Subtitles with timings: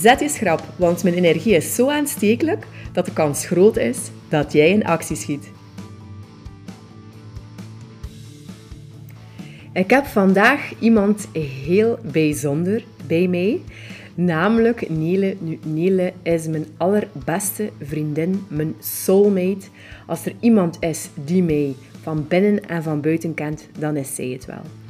[0.00, 3.98] Zet je schrap, want mijn energie is zo aanstekelijk dat de kans groot is
[4.28, 5.50] dat jij in actie schiet.
[9.72, 13.60] Ik heb vandaag iemand heel bijzonder bij mij,
[14.14, 15.36] namelijk Nele.
[15.40, 19.66] Nu, Nele is mijn allerbeste vriendin, mijn soulmate.
[20.06, 24.26] Als er iemand is die mij van binnen en van buiten kent, dan is zij
[24.28, 24.81] het wel.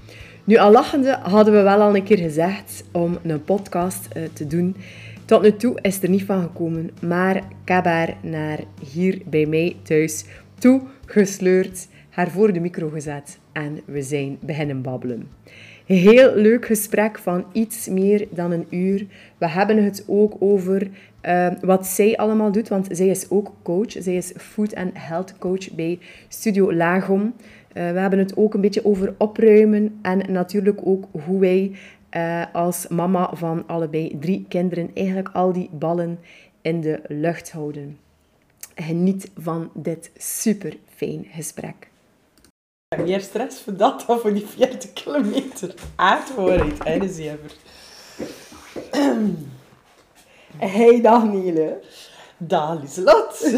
[0.45, 4.47] Nu, al lachende hadden we wel al een keer gezegd om een podcast uh, te
[4.47, 4.77] doen.
[5.25, 8.59] Tot nu toe is er niet van gekomen, maar ik naar
[8.93, 10.25] hier bij mij thuis
[10.59, 15.29] toe gesleurd, haar voor de micro gezet en we zijn beginnen babbelen.
[15.87, 19.07] Heel leuk gesprek van iets meer dan een uur.
[19.39, 20.89] We hebben het ook over
[21.27, 23.91] uh, wat zij allemaal doet, want zij is ook coach.
[23.91, 27.35] Zij is food and health coach bij Studio Lagom.
[27.75, 31.77] Uh, we hebben het ook een beetje over opruimen en natuurlijk ook hoe wij
[32.17, 36.19] uh, als mama van allebei drie kinderen eigenlijk al die ballen
[36.61, 37.99] in de lucht houden.
[38.75, 41.91] Geniet van dit super fijn gesprek.
[42.97, 45.75] Meer stress voor dat dan voor die 40 kilometer.
[45.97, 47.53] Aardwoord, en zever.
[50.57, 51.81] Hey, dag Niele.
[52.37, 53.53] Dag Lieselot.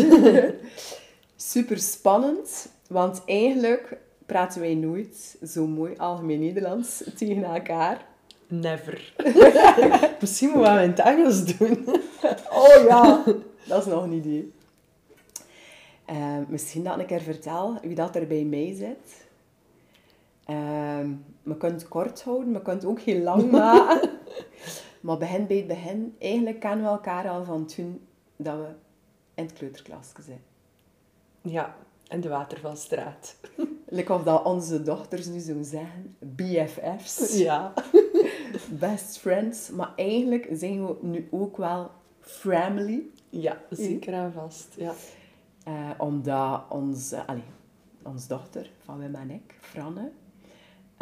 [1.37, 8.07] Super spannend, want eigenlijk praten wij nooit zo mooi algemeen Nederlands tegen elkaar.
[8.47, 9.15] Never.
[10.21, 11.89] Misschien moeten we in het Engels doen.
[12.63, 13.25] oh ja,
[13.67, 14.53] dat is nog een idee.
[16.11, 19.27] Uh, misschien dat ik er vertel wie dat er bij mij zit.
[20.51, 21.11] Uh,
[21.43, 24.11] je kunt het kort houden, maar je kunt het ook heel lang maken.
[25.01, 26.17] maar begin bij het begin.
[26.19, 28.07] Eigenlijk kennen we elkaar al van toen
[28.37, 28.69] dat we
[29.35, 30.43] in het kleuterklas zijn.
[31.41, 31.77] Ja,
[32.09, 33.37] in de Watervalstraat.
[33.95, 37.37] Like of dat onze dochters nu zo zeggen, BFF's.
[37.39, 37.73] Ja.
[38.81, 39.71] Best friends.
[39.71, 41.91] Maar eigenlijk zijn we nu ook wel
[42.21, 43.03] family.
[43.31, 44.75] Ja, zeker en vast.
[44.77, 44.93] Ja.
[45.69, 47.43] Uh, omdat onze, uh, allez,
[48.03, 50.11] onze dochter, van Wim en ik, Franne,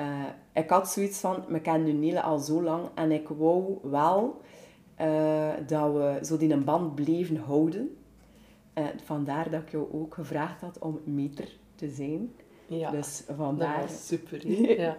[0.01, 4.41] uh, ik had zoiets van, we kennen Nele al zo lang en ik wou wel
[5.67, 7.97] dat we zo die een band bleven houden.
[9.05, 12.31] vandaar dat ik jou ook gevraagd had om meter te zijn.
[12.79, 13.89] Ja, dus vandaar...
[13.89, 14.49] Super.
[14.81, 14.97] ja.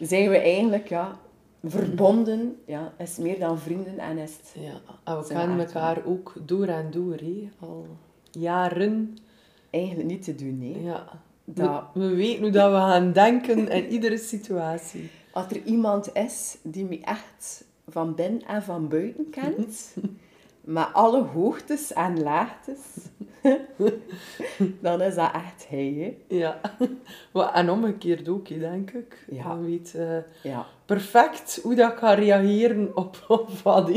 [0.00, 1.18] zijn we eigenlijk ja,
[1.64, 2.56] verbonden.
[2.66, 4.54] Ja, is meer dan vrienden en is het...
[4.54, 7.20] Ja, en we kennen elkaar ook door en door.
[7.58, 7.86] Al
[8.30, 9.18] jaren.
[9.70, 10.90] Eigenlijk niet te doen, hè.
[10.90, 11.08] Ja.
[11.44, 11.84] Dat...
[11.94, 15.10] We, we weten hoe dat we gaan denken in iedere situatie.
[15.32, 19.94] Als er iemand is die me echt van binnen en van buiten kent...
[20.64, 22.78] met alle hoogtes en laagtes,
[24.80, 26.16] dan is dat echt hij.
[26.28, 26.36] Hè?
[26.36, 26.60] Ja,
[27.54, 29.24] en omgekeerd ook, denk ik.
[29.30, 29.58] Ja.
[29.58, 30.66] Weet uh, ja.
[30.84, 33.90] perfect hoe dat kan reageren op, op wat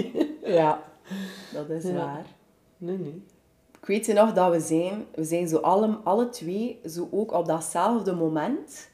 [0.44, 0.84] Ja,
[1.54, 1.94] dat is ja.
[1.94, 2.26] waar.
[2.78, 3.24] Nee, nee.
[3.80, 7.32] Ik weet je nog dat we zijn, we zijn zo alle, alle twee zo ook
[7.32, 8.90] op datzelfde moment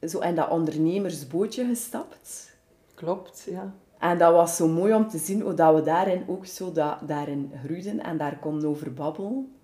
[0.00, 2.56] zo in dat ondernemersbootje gestapt.
[2.94, 3.74] Klopt, ja.
[4.02, 6.72] En dat was zo mooi om te zien hoe dat we daarin ook zo
[7.06, 9.54] daarin groeiden en daar konden over babbelen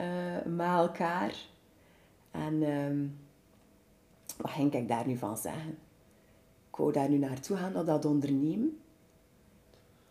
[0.00, 0.06] uh,
[0.44, 1.34] met elkaar.
[2.30, 3.18] En um,
[4.36, 5.70] wat ging ik daar nu van zeggen?
[6.70, 8.80] Ik wou daar nu naartoe gaan, naar dat ondernemen.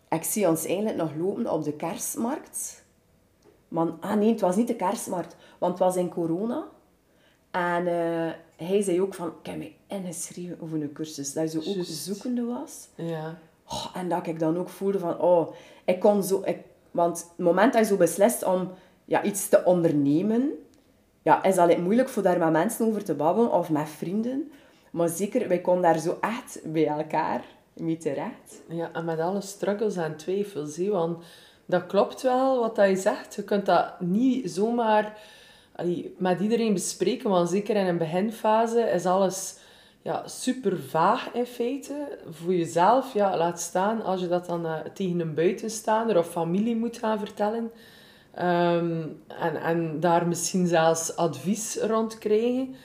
[0.10, 2.86] Ik zie ons eigenlijk nog lopen op de kerstmarkt.
[3.68, 6.68] Maar, ah nee, het was niet de kerstmarkt, want het was in corona.
[7.52, 8.32] En uh,
[8.68, 11.34] hij zei ook van, ik ingeschreven over een cursus.
[11.34, 12.04] Dat je zo ook Just.
[12.04, 12.88] zoekende was.
[12.96, 13.38] Ja.
[13.68, 15.54] Oh, en dat ik dan ook voelde van, oh,
[15.86, 16.42] ik kon zo...
[16.46, 16.58] Ik,
[16.92, 18.72] want het moment dat je zo beslist om
[19.06, 20.52] ja, iets te ondernemen,
[21.22, 24.52] ja, is dat moeilijk voor daar met mensen over te babbelen of met vrienden.
[24.92, 27.44] Maar zeker, wij konden daar zo echt bij elkaar
[27.74, 28.62] mee terecht.
[28.68, 31.24] Ja, en met alle struggles en twijfels, hè, want
[31.66, 33.36] dat klopt wel wat dat je zegt.
[33.36, 35.18] Je kunt dat niet zomaar
[35.76, 39.56] allee, met iedereen bespreken, want zeker in een beginfase is alles
[40.02, 42.18] ja, super vaag in feite.
[42.30, 46.76] Voor jezelf, ja, laat staan als je dat dan uh, tegen een buitenstaander of familie
[46.76, 47.72] moet gaan vertellen.
[48.40, 52.76] Um, en, en daar misschien zelfs advies rond krijgen.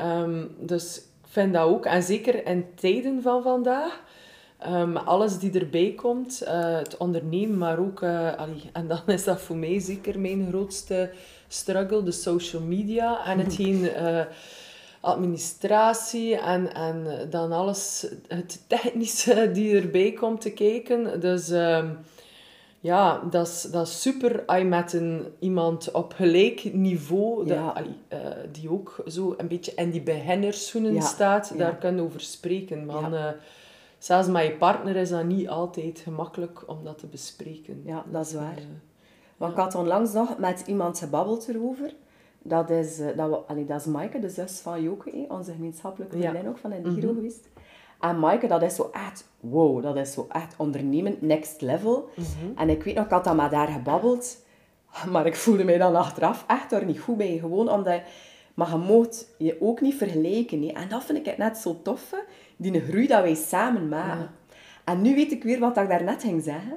[0.00, 4.04] Um, dus ik vind dat ook, en zeker in tijden van vandaag,
[4.68, 9.40] Um, alles die erbij komt, uh, het ondernemen, maar ook, allee, en dan is dat
[9.40, 11.10] voor mij zeker mijn grootste
[11.48, 14.20] struggle, de social media en hetgeen uh,
[15.06, 21.20] administratie en, en dan alles, het technische die erbij komt te kijken.
[21.20, 21.98] Dus um,
[22.80, 27.74] ja, dat is, dat is super als je met een, iemand op gelijk niveau, ja.
[28.12, 28.18] uh,
[28.52, 31.00] die ook zo een beetje in die beginnerschoenen ja.
[31.00, 31.76] staat, daar ja.
[31.76, 32.86] kan over spreken.
[32.86, 33.28] Man, uh,
[33.98, 37.82] zelfs met je partner is dat niet altijd gemakkelijk om dat te bespreken.
[37.84, 38.58] Ja, dat is waar.
[38.58, 38.64] Uh,
[39.36, 41.94] Want ik had onlangs nog met iemand gebabbeld erover.
[42.48, 46.48] Dat is, dat, we, allee, dat is Maaike, de zus van Joke, onze gemeenschappelijke vriendin
[46.48, 47.14] ook van in de Giro mm -hmm.
[47.14, 47.48] geweest.
[48.00, 52.08] En Maaike, dat is zo echt, wow, dat is zo echt ondernemend, next level.
[52.14, 52.52] Mm -hmm.
[52.56, 54.44] En ik weet nog, ik had dat met haar gebabbeld.
[55.10, 57.38] Maar ik voelde mij dan achteraf echt er niet goed bij.
[57.38, 58.00] Gewoon omdat...
[58.54, 60.62] Maar je moet je ook niet vergelijken.
[60.62, 60.72] Hè.
[60.72, 62.14] En dat vind ik net zo tof,
[62.56, 64.18] die groei dat wij samen maken.
[64.18, 64.30] Ja.
[64.84, 66.76] En nu weet ik weer wat ik daarnet ging zeggen.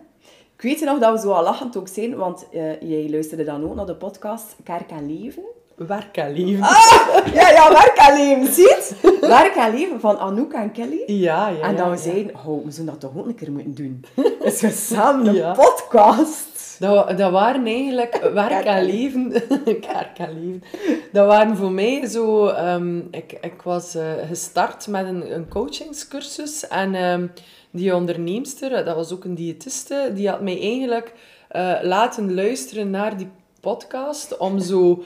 [0.56, 3.64] Ik weet nog dat we zo al lachend ook zijn, want uh, jij luisterde dan
[3.64, 5.44] ook naar de podcast Kerk en Leven.
[5.88, 6.64] Werk en leven.
[6.64, 8.96] Ah, ja, ja, werk en leven, ziet?
[9.22, 11.04] Werk en leven van Anouk en Kelly.
[11.06, 11.62] Ja, ja.
[11.62, 12.02] En dan we ja.
[12.02, 14.06] zeiden, oh, we zouden dat toch ook een keer moeten doen.
[14.40, 15.54] Dus we samen een ja.
[15.54, 16.76] podcast.
[16.80, 19.32] Dat, dat waren eigenlijk werk en leven.
[19.88, 20.64] Kerk en leven.
[21.12, 22.48] Dat waren voor mij zo...
[22.48, 26.68] Um, ik, ik was uh, gestart met een, een coachingscursus.
[26.68, 27.32] En um,
[27.72, 31.14] die onderneemster, dat was ook een diëtiste, die had mij eigenlijk
[31.52, 33.30] uh, laten luisteren naar die
[33.60, 34.38] podcast.
[34.38, 35.04] Om zo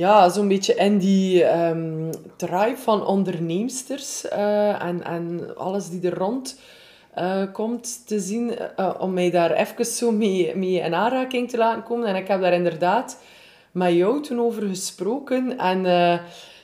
[0.00, 6.18] ja, zo'n beetje in die um, tribe van onderneemsters uh, en, en alles die er
[6.18, 6.60] rond
[7.18, 11.56] uh, komt te zien, uh, om mij daar even zo mee, mee in aanraking te
[11.56, 12.08] laten komen.
[12.08, 13.18] En ik heb daar inderdaad
[13.72, 15.58] met jou toen over gesproken.
[15.58, 15.82] En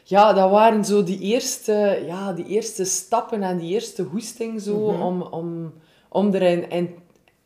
[0.04, 4.76] ja, dat waren zo die eerste, ja, die eerste stappen en die eerste hoesting zo
[4.76, 5.02] mm -hmm.
[5.02, 5.72] om, om,
[6.08, 6.94] om erin in,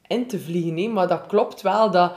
[0.07, 0.77] in te vliegen.
[0.77, 0.89] Hè.
[0.89, 2.13] Maar dat klopt wel, dat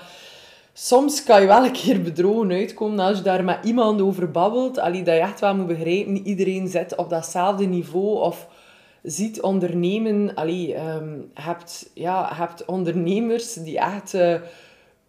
[0.73, 4.77] soms kan je wel een keer bedrogen uitkomen als je daar met iemand over babbelt.
[4.77, 8.47] Allee, dat je echt wel moet begrijpen, niet iedereen zit op datzelfde niveau of
[9.03, 10.35] ziet ondernemen.
[10.35, 14.35] Allee, um, hebt, ja, hebt ondernemers die echt uh,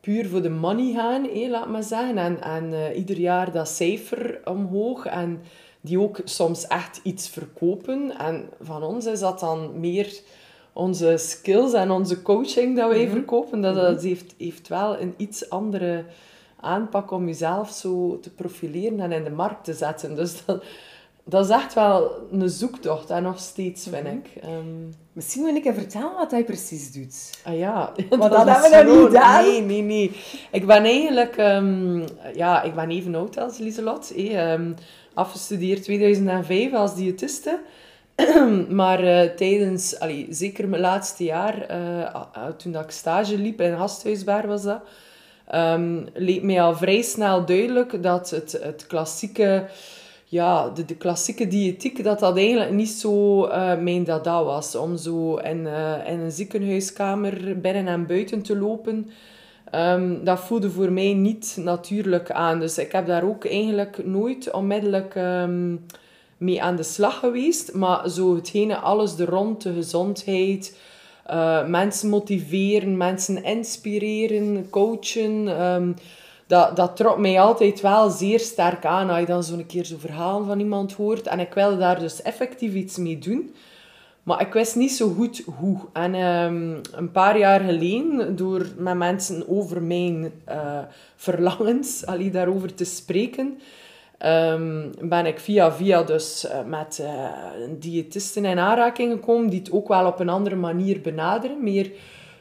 [0.00, 2.18] puur voor de money gaan, eh, laat maar zeggen.
[2.18, 5.42] En, en uh, ieder jaar dat cijfer omhoog en
[5.80, 8.18] die ook soms echt iets verkopen.
[8.18, 10.20] En van ons is dat dan meer
[10.74, 13.12] onze skills en onze coaching dat wij mm -hmm.
[13.12, 16.04] verkopen, dat, dat heeft, heeft wel een iets andere
[16.60, 20.16] aanpak om jezelf zo te profileren en in de markt te zetten.
[20.16, 20.64] Dus dat,
[21.24, 24.18] dat is echt wel een zoektocht, en nog steeds, vind mm -hmm.
[24.18, 24.42] ik.
[24.44, 27.30] Um, Misschien moet ik even vertellen wat hij precies doet.
[27.44, 27.92] Ah ja.
[28.10, 29.44] Want dat, dat hebben we nog niet gedaan.
[29.44, 30.12] Nee, nee, nee.
[30.50, 31.36] Ik ben eigenlijk...
[31.38, 32.04] Um,
[32.34, 34.14] ja, ik ben even oud als Lieselot.
[34.14, 34.74] Eh, um,
[35.14, 37.60] afgestudeerd 2005 als diëtiste.
[38.68, 43.76] maar uh, tijdens, allee, zeker mijn laatste jaar, uh, toen dat ik stage liep in
[43.76, 44.80] Gasthuisbaar was dat,
[45.54, 49.66] um, leek mij al vrij snel duidelijk dat het, het klassieke,
[50.24, 54.74] ja, de, de klassieke diëtiek, dat dat eigenlijk niet zo uh, mijn dada was.
[54.74, 55.66] Om zo in,
[56.06, 59.10] in een ziekenhuiskamer binnen en buiten te lopen.
[59.74, 62.60] Um, dat voelde voor mij niet natuurlijk aan.
[62.60, 65.14] Dus ik heb daar ook eigenlijk nooit onmiddellijk...
[65.14, 65.86] Um,
[66.44, 67.74] mee aan de slag geweest.
[67.74, 70.76] Maar zo hetgene, alles er rond, de gezondheid,
[71.30, 75.62] uh, mensen motiveren, mensen inspireren, coachen.
[75.62, 75.94] Um,
[76.46, 79.10] dat, dat trok mij altijd wel zeer sterk aan.
[79.10, 81.26] Als je dan zo'n keer zo'n verhaal van iemand hoort.
[81.26, 83.54] En ik wilde daar dus effectief iets mee doen.
[84.22, 85.78] Maar ik wist niet zo goed hoe.
[85.92, 90.78] En um, een paar jaar geleden, door met mensen over mijn uh,
[91.16, 93.58] verlangens allee, daarover te spreken,
[94.18, 97.28] um, ben ik via via dus uh, met uh,
[97.78, 101.62] diëtisten in aanraking gekomen die het ook wel op een andere manier benaderen.
[101.62, 101.90] Meer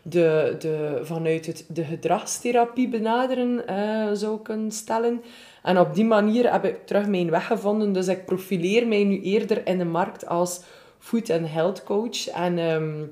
[0.02, 5.22] de, de, vanuit het, de gedragstherapie benaderen, uh, zou ik kunnen stellen.
[5.64, 7.94] En op die manier heb ik terug mijn weg gevonden.
[7.94, 10.62] Dus ik profileer mij nu eerder in de markt als
[11.00, 12.28] food- en health coach.
[12.28, 13.10] En um,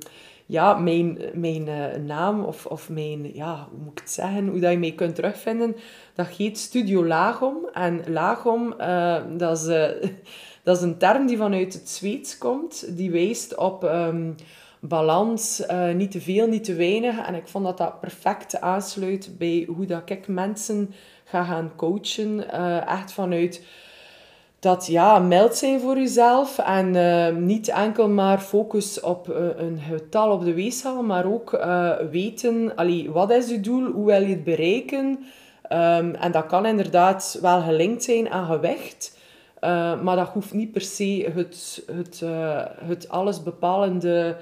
[0.51, 4.59] ja, mijn, mijn uh, naam of, of mijn, ja, hoe moet ik het zeggen, hoe
[4.59, 5.75] dat je mij kunt terugvinden,
[6.15, 7.55] dat heet Studio Lagom.
[7.73, 10.09] En Lagom, uh, dat, is, uh,
[10.63, 14.35] dat is een term die vanuit het Zweeds komt, die wijst op um,
[14.79, 15.63] balans,
[15.95, 17.27] niet te veel, niet te weinig.
[17.27, 20.93] En ik vond dat dat perfect aansluit bij hoe dat ik mensen
[21.23, 22.51] ga gaan coachen.
[22.87, 23.65] echt vanuit
[24.61, 29.79] dat ja, mild zijn voor jezelf en uh, niet enkel maar focus op uh, een
[29.79, 34.21] getal op de weegschaal, maar ook uh, weten, allee, wat is je doel, hoe wil
[34.21, 35.05] je het bereiken?
[35.71, 39.17] Um, en dat kan inderdaad wel gelinkt zijn aan gewicht,
[40.03, 42.23] maar dat hoeft niet per se het, het,
[42.85, 44.37] het alles bepalende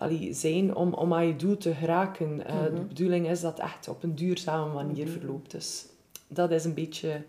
[0.00, 2.46] allee, zijn om, om aan je doel te geraken.
[2.46, 2.74] Eh, Mhm.
[2.74, 5.50] De bedoeling is dat het echt op een duurzame manier verloopt.
[5.50, 5.86] Dus
[6.28, 7.22] dat is een beetje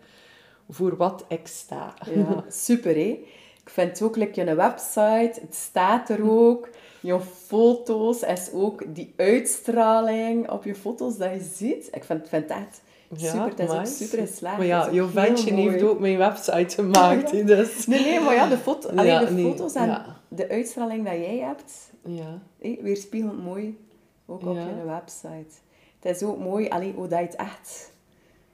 [0.71, 1.93] voor wat ik sta.
[2.15, 3.19] Ja, super hè.
[3.63, 6.69] Ik vind het ook like je website, het staat er ook.
[7.01, 11.89] Je foto's is ook die uitstraling op je foto's dat je ziet.
[11.91, 12.81] Ik vind, vind het echt
[13.21, 13.49] super.
[13.49, 14.57] Het is ook super geslaagd.
[14.57, 17.31] Maar ja, jouw heel ventje heeft ook mijn website gemaakt.
[17.31, 17.85] hè, dus.
[17.87, 20.05] Nee, nee, maar ja, de, foto, alleen Ja, de nee, foto's en ja.
[20.27, 22.39] de uitstraling dat jij hebt, Ja.
[22.61, 23.77] hé, weerspiegelt mooi
[24.25, 24.61] ook op Ja.
[24.67, 25.55] je website.
[25.99, 27.90] Het is ook mooi allee, hoe dat je het echt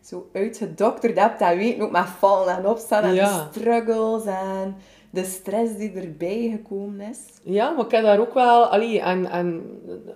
[0.07, 1.39] zo uitgedokterd hebt.
[1.39, 3.49] Dat weten ook met vallen en opstaan en Ja.
[3.51, 4.75] de struggles en
[5.09, 7.19] de stress die erbij gekomen is.
[7.43, 8.65] Ja, maar ik heb daar ook wel...
[8.65, 9.63] Allee, en, en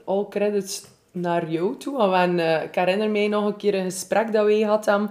[0.05, 1.97] all credits naar jou toe.
[1.97, 5.09] Want eh, ik herinner mij nog een keer een gesprek dat wij hadden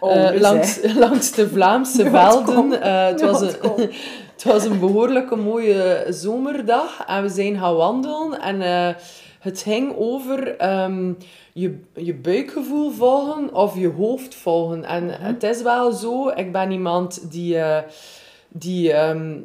[0.00, 2.82] Oh, eh, dus, langs, langs de Vlaamse velden.
[2.82, 3.48] Eh, het, was een,
[4.34, 7.04] het was een behoorlijke mooie zomerdag.
[7.06, 8.40] En we zijn gaan wandelen.
[8.40, 8.60] En
[9.40, 11.12] het ging over ehm,
[11.60, 14.84] je, je buikgevoel volgen of je hoofd volgen.
[14.84, 15.22] En Mhm.
[15.22, 17.58] het is wel zo, ik ben iemand die...
[17.58, 17.82] eh,
[18.48, 19.38] die ehm,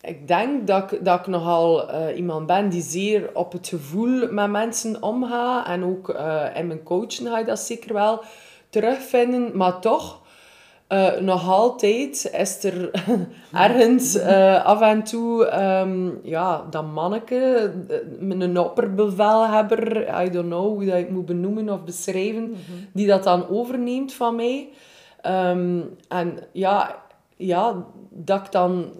[0.00, 4.32] ik denk dat ik, dat ik nogal eh, iemand ben die zeer op het gevoel
[4.32, 5.66] met mensen omgaat.
[5.66, 8.22] En ook eh, in mijn coaching ga je dat zeker wel
[8.70, 9.56] terugvinden.
[9.56, 10.19] Maar toch,
[10.90, 12.90] eh, nog altijd is er
[13.52, 20.46] ergens eh, af en toe ehm, ja, dat manneke, eh, met een opperbevelhebber, I don't
[20.46, 22.54] know hoe dat ik moet benoemen of beschrijven,
[22.92, 24.68] die dat dan overneemt van mij.
[25.20, 27.02] Ehm, en ja,
[27.36, 28.92] ja, dat ik dan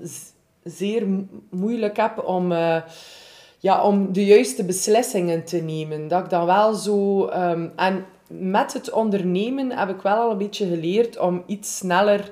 [0.62, 2.52] zeer mo- moeilijk heb om,
[3.58, 6.08] ja, om de juiste beslissingen te nemen.
[6.08, 7.26] Dat ik dan wel zo...
[7.26, 12.30] ehm, en met het ondernemen heb ik wel al een beetje geleerd om iets sneller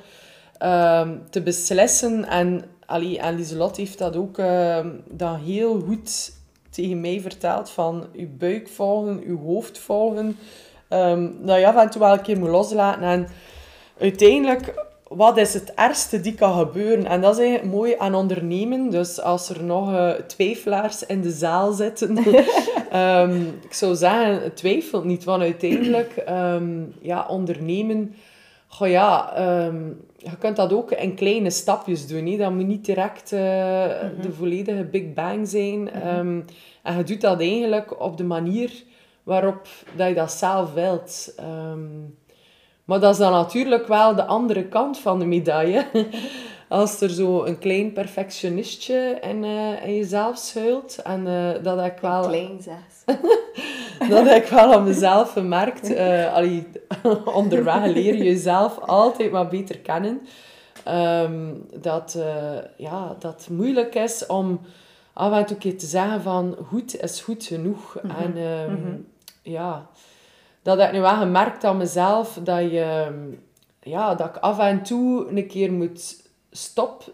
[0.58, 2.24] ehm, te beslissen.
[2.24, 3.36] En, allee, en
[3.76, 6.32] heeft dat ook ehm, dan heel goed
[6.70, 7.70] tegen mij verteld.
[7.70, 10.36] Van uw buik volgen, uw hoofd volgen.
[10.88, 13.02] Ehm dat je af en toe wel een keer moet loslaten.
[13.02, 13.28] En
[13.98, 17.06] uiteindelijk, wat is het ergste die kan gebeuren?
[17.06, 18.90] En dat is eigenlijk mooi aan ondernemen.
[18.90, 22.16] Dus als er nog eh, twijfelaars in de zaal zitten,
[22.90, 25.24] ehm, ik zou zeggen, twijfel niet.
[25.24, 28.14] Want uiteindelijk, ehm, ja, ondernemen,
[28.66, 29.86] goh ja, ehm,
[30.16, 32.26] je kunt dat ook in kleine stapjes doen.
[32.26, 32.36] Hè.
[32.36, 33.38] Dat moet niet direct eh,
[34.20, 35.90] de volledige Big Bang zijn.
[35.90, 36.40] Ehm,
[36.82, 38.82] en je doet dat eigenlijk op de manier
[39.22, 41.34] waarop dat je dat zelf wilt.
[42.88, 45.86] Maar dat is dan natuurlijk wel de andere kant van de medaille.
[46.68, 50.98] Als er zo een klein perfectionistje in, eh, in jezelf schuilt.
[51.02, 53.04] En eh, dat heb ik wel, Klein zelfs.
[54.10, 55.94] dat heb ik wel aan mezelf gemerkt.
[55.94, 56.66] Eh allee,
[57.40, 60.20] onderweg leer je jezelf altijd maar beter kennen.
[60.84, 62.18] Ehm, dat,
[62.76, 64.60] ja, dat het moeilijk is om
[65.12, 67.96] af en toe een keer te zeggen van goed is goed genoeg.
[67.96, 68.96] En ehm,
[69.42, 69.88] ja,
[70.68, 73.06] dat heb ik nu wel gemerkt aan mezelf, dat, je,
[73.80, 77.04] ja, dat ik af en toe een keer moet stop,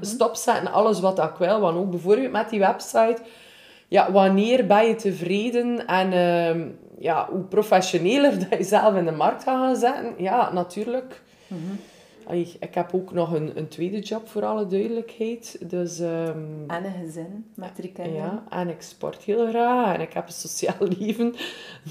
[0.00, 1.60] stopzetten, alles wat ik wil.
[1.60, 3.18] Want ook bijvoorbeeld met die website,
[3.88, 9.12] ja, wanneer ben je tevreden en ehm, ja, hoe professioneler dat je zelf in de
[9.12, 11.22] markt gaat gaan zetten, ja, natuurlijk.
[11.48, 11.58] Allee,
[12.60, 15.70] ik heb ook nog een, een tweede job, voor alle duidelijkheid.
[15.70, 18.22] Dus, ehm, En een gezin met drie kinderen.
[18.22, 21.34] ja, en ik sport heel graag en ik heb een sociaal leven.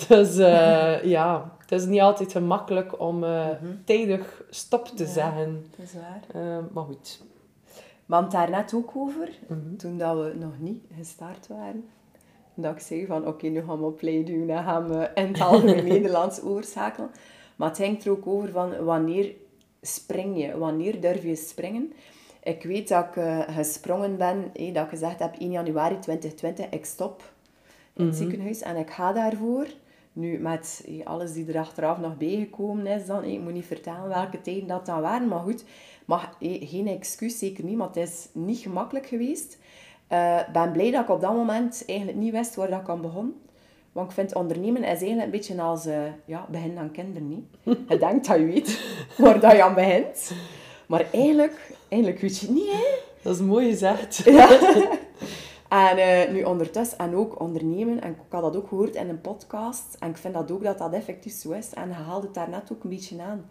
[0.08, 3.48] Dus eh, ja, het is niet altijd gemakkelijk om eh,
[3.86, 5.10] tijdig stop te Ja.
[5.10, 5.66] zeggen.
[5.78, 6.42] Dat is waar.
[6.44, 7.24] Eh, maar goed.
[8.06, 9.76] Maar het daar net ook over, Mhm.
[9.78, 11.86] toen dat we nog niet gestart waren.
[12.54, 15.28] Dat ik zei van, oké, nu gaan we op play doen en gaan we in
[15.28, 17.10] het algemeen Nederlands overschakelen.
[17.56, 19.32] Maar het hangt er ook over van, wanneer
[19.82, 20.58] spring je?
[20.58, 21.94] Wanneer durf je springen?
[22.44, 26.86] Ik weet dat ik eh, gesprongen ben, dat ik gezegd heb, 1 januari 2020, ik
[26.86, 27.34] stop
[27.94, 29.68] in het ziekenhuis en ik ga daarvoor.
[30.14, 34.42] Nu, met alles die er achteraf nog bijgekomen is, dan, ik moet niet vertellen welke
[34.42, 35.64] tijden dat dan waren, maar goed,
[36.06, 39.58] mag geen excuus, zeker niet, maar het is niet gemakkelijk geweest.
[40.08, 43.02] Ik ben blij dat ik op dat moment eigenlijk niet wist waar dat ik aan
[43.02, 43.36] begon.
[43.92, 45.96] Want ik vind ondernemen is eigenlijk een beetje als uh,
[46.26, 47.28] ja, begin aan kinderen.
[47.28, 47.46] Niet?
[47.90, 48.82] Je denkt dat je weet
[49.18, 50.32] waar dat je aan begint.
[50.86, 52.72] Maar eigenlijk, eigenlijk weet je het niet.
[52.72, 52.84] Hè?
[53.22, 54.22] Dat is mooi gezegd.
[54.26, 54.50] Ja.
[55.70, 59.22] En uh, nu ondertussen, en ook ondernemen, en ik had dat ook gehoord in een
[59.22, 62.36] podcast, en ik vind dat ook dat dat effectief zo is, en je haalde het
[62.36, 63.50] daar net ook een beetje aan.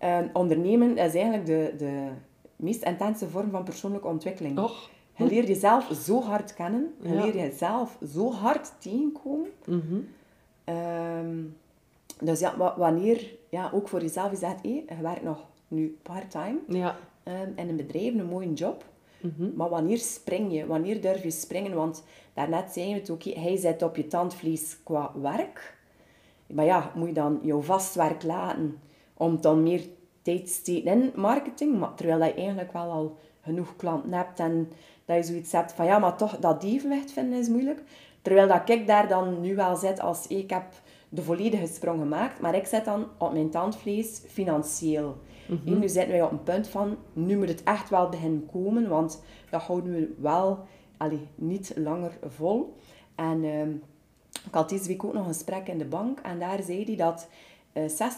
[0.00, 2.08] Uh, ondernemen is eigenlijk de, de
[2.56, 4.58] meest intense vorm van persoonlijke ontwikkeling.
[4.58, 4.88] Och.
[5.16, 9.48] Je leert jezelf zo hard kennen, je leert jezelf zo hard tegenkomen.
[9.66, 9.94] Mhm.
[11.18, 11.56] Um,
[12.20, 15.98] dus ja, wa- wanneer, ja, ook voor jezelf, je zegt, hé, je werkt nog nu
[16.02, 16.96] part-time Ja.
[17.24, 18.84] um, in een bedrijf, een mooie job.
[19.54, 20.66] Maar wanneer spring je?
[20.66, 21.74] Wanneer durf je springen?
[21.74, 22.04] Want
[22.34, 25.76] daarnet zei je het ook, hij zit op je tandvlies qua werk.
[26.46, 28.78] Maar ja, moet je dan jouw vastwerk laten
[29.14, 29.82] om dan meer
[30.22, 31.78] tijd te steken in marketing?
[31.78, 34.68] Maar terwijl je eigenlijk wel al genoeg klanten hebt en
[35.04, 37.82] dat je zoiets hebt van ja, maar toch dat evenwicht vinden is moeilijk.
[38.22, 40.64] Terwijl dat ik daar dan nu wel zit als ik heb
[41.08, 45.16] de volledige sprong gemaakt, maar ik zit dan op mijn tandvlees financieel.
[45.46, 48.88] Mm Nu zitten wij op een punt van, nu moet het echt wel beginnen komen,
[48.88, 50.58] want dat houden we wel
[50.96, 52.76] allee, niet langer vol.
[53.14, 53.66] En uh,
[54.46, 56.96] ik had deze week ook nog een gesprek in de bank en daar zei hij
[56.96, 57.28] dat
[57.72, 58.12] uh, eh,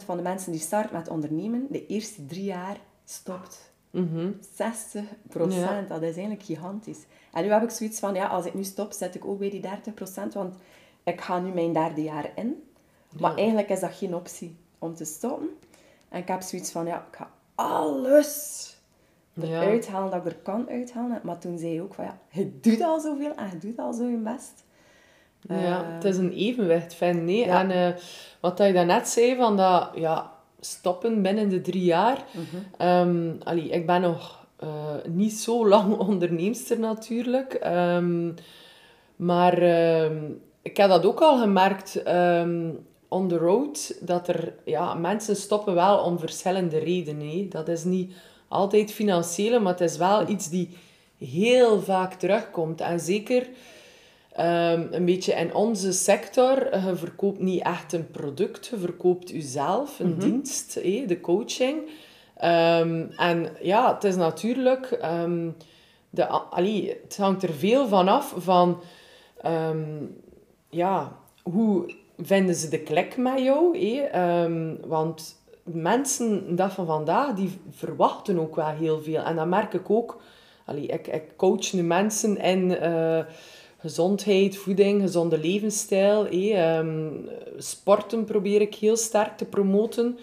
[0.00, 3.67] 60% van de mensen die starten met ondernemen de eerste drie jaar stopt.
[3.98, 7.04] Mm 60% dat is eigenlijk gigantisch.
[7.32, 9.50] En nu heb ik zoiets van, ja, als ik nu stop, zet ik ook weer
[9.50, 10.54] die 30% want
[11.02, 12.62] ik ga nu mijn derde jaar in.
[13.18, 15.48] Maar eigenlijk is dat geen optie om te stoppen.
[16.08, 18.66] En ik heb zoiets van, ja, ik ga alles
[19.42, 21.20] eruit halen dat ik er kan uithalen.
[21.22, 23.92] Maar toen zei hij ook van, ja, je doet al zoveel en je doet al
[23.92, 24.64] zo je best.
[25.40, 27.44] Ja, uh, het is een evenwicht, vind nee.
[27.44, 28.00] En uh,
[28.40, 32.24] wat je daarnet zei, van dat, ja, stoppen binnen de drie jaar.
[32.78, 34.68] Mm allee, ik ben nog uh,
[35.06, 37.60] niet zo lang onderneemster natuurlijk.
[37.66, 38.34] Um,
[39.16, 39.62] maar
[40.02, 42.02] um, ik heb dat ook al gemerkt
[43.08, 47.28] on the road, dat er ja, mensen stoppen wel om verschillende redenen.
[47.28, 47.46] Hè.
[47.48, 48.12] Dat is niet
[48.48, 50.76] altijd financiële, maar het is wel iets die
[51.18, 52.80] heel vaak terugkomt.
[52.80, 53.48] En zeker
[54.38, 59.98] um, een beetje in onze sector, je verkoopt niet echt een product, je verkoopt jezelf,
[59.98, 61.76] een mm dienst, de coaching.
[62.44, 64.98] Um, en ja, het is natuurlijk...
[65.22, 65.56] Um,
[66.10, 68.80] de, allee, het hangt er veel van af van...
[70.70, 73.78] Ja, hoe vinden ze de klik met jou?
[73.78, 74.46] Eh?
[74.86, 75.36] want
[75.72, 79.22] mensen, dat van vandaag, die verwachten ook wel heel veel.
[79.22, 80.20] En dat merk ik ook.
[80.64, 83.20] Allee, ik, ik coach nu mensen in uh,
[83.78, 86.26] gezondheid, voeding, gezonde levensstijl.
[86.26, 86.86] Eh?
[87.56, 90.18] sporten probeer ik heel sterk te promoten.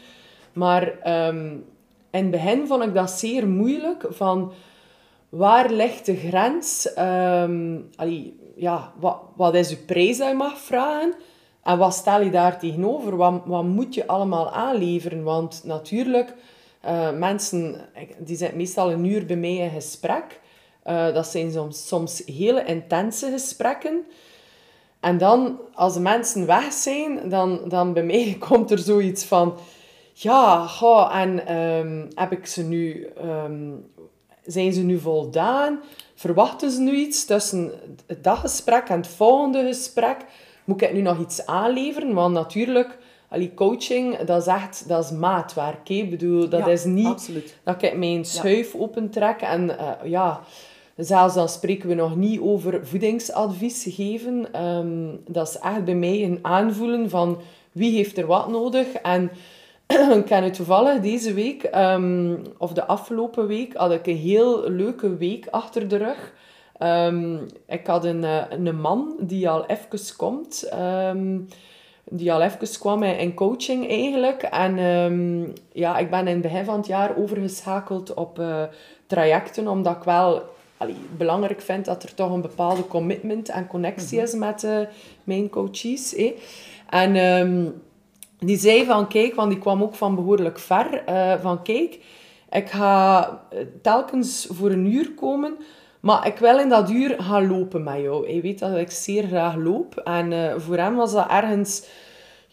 [0.54, 0.84] Maar
[1.28, 1.66] um,
[2.12, 4.06] in het begin vond ik dat zeer moeilijk.
[4.10, 4.52] Van
[5.30, 6.96] waar ligt de grens?
[7.96, 11.14] Allee, ja, wat, wat is je prijs dat je mag vragen?
[11.64, 13.16] En wat stel je daar tegenover?
[13.16, 15.24] Wat, wat moet je allemaal aanleveren?
[15.24, 16.34] Want natuurlijk,
[16.86, 17.76] uh, mensen
[18.18, 20.40] die zijn meestal een uur bij mij in gesprek.
[20.86, 24.06] Uh, dat zijn soms, soms hele intense gesprekken.
[25.00, 29.58] En dan, als de mensen weg zijn, dan, dan bij mij komt er zoiets van...
[30.14, 33.08] Ja, goh, en um, heb ik ze nu...
[33.24, 33.86] Um,
[34.44, 35.80] zijn ze nu voldaan?
[36.16, 37.72] Verwachten ze nu iets tussen
[38.22, 40.18] dat gesprek en het volgende gesprek?
[40.64, 42.14] Moet ik nu nog iets aanleveren?
[42.14, 42.98] Want natuurlijk,
[43.30, 45.90] allee, coaching, dat is echt dat is maatwerk.
[45.90, 47.56] Ik bedoel, dat is niet absoluut.
[47.64, 48.80] dat ik mijn schuif ja.
[48.80, 50.42] opentrek en uh, ja...
[50.96, 54.66] Zelfs dan spreken we nog niet over voedingsadvies geven.
[54.66, 57.38] Um, dat is echt bij mij een aanvoelen van
[57.72, 58.88] wie heeft er wat nodig.
[58.88, 59.32] En
[60.18, 64.70] ik ken het toevallig deze week, um, of de afgelopen week, had ik een heel
[64.70, 66.34] leuke week achter de rug.
[66.80, 70.70] Um, ik had een, eh, een man die al even komt.
[72.10, 74.42] Die al even kwam in coaching eigenlijk.
[74.42, 78.64] En ja, ik ben in het begin van het jaar overgeschakeld op uh,
[79.08, 80.44] trajecten, omdat ik wel
[80.86, 84.26] allee, belangrijk vind dat er toch een bepaalde commitment en connectie mhm.
[84.26, 84.80] is met uh,
[85.24, 86.16] mijn coaches.
[86.16, 86.32] Eh.
[86.90, 87.14] En
[88.40, 92.00] die zei van, kijk, want die kwam ook van behoorlijk ver, uh, van kijk,
[92.50, 95.58] ik ga eh, telkens voor een uur komen,
[96.00, 98.32] maar ik wil in dat uur gaan lopen met jou.
[98.32, 99.96] Hij weet dat ik zeer graag loop.
[99.96, 101.88] En uh, voor hem was dat ergens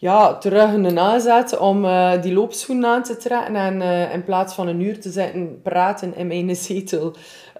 [0.03, 4.53] ja, terug een aanzet om uh, die loopschoenen aan te trekken en uh, in plaats
[4.53, 7.05] van een uur te zitten praten in mijn zetel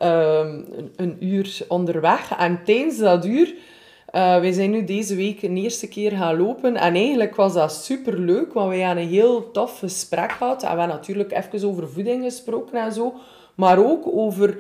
[0.01, 2.35] um, een, uur onderweg.
[2.37, 6.75] En tijdens dat uur uh, wij zijn nu deze week een eerste keer gaan lopen.
[6.75, 10.63] En eigenlijk was dat super leuk, want wij hebben een heel tof gesprek gehad.
[10.63, 13.13] En we hebben natuurlijk even over voeding gesproken en zo.
[13.55, 14.57] Maar ook over,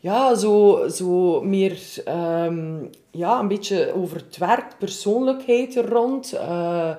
[0.00, 1.78] ja, zo, zo meer,
[2.44, 6.34] um, ja, een beetje over het werk, persoonlijkheid er rond.
[6.34, 6.90] Uh,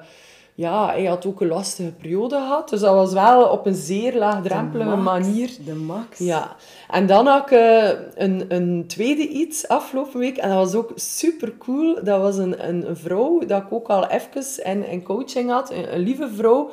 [0.56, 2.70] ja, hij had ook een lastige periode gehad.
[2.70, 5.50] Dus dat was wel op een zeer laagdrempelige manier.
[5.66, 6.18] De max.
[6.18, 6.56] Ja.
[6.90, 10.38] En dan had ik uh, een, een tweede iets afgelopen week.
[10.38, 12.04] En dat was ook super cool.
[12.04, 15.72] Dat was een, een, vrouw dat ik ook al even in, in coaching had.
[15.72, 16.72] Een, een lieve vrouw.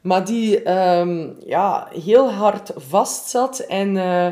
[0.00, 3.58] Maar die um, ja, heel hard vast zat.
[3.58, 3.94] En...
[3.94, 4.26] Uh,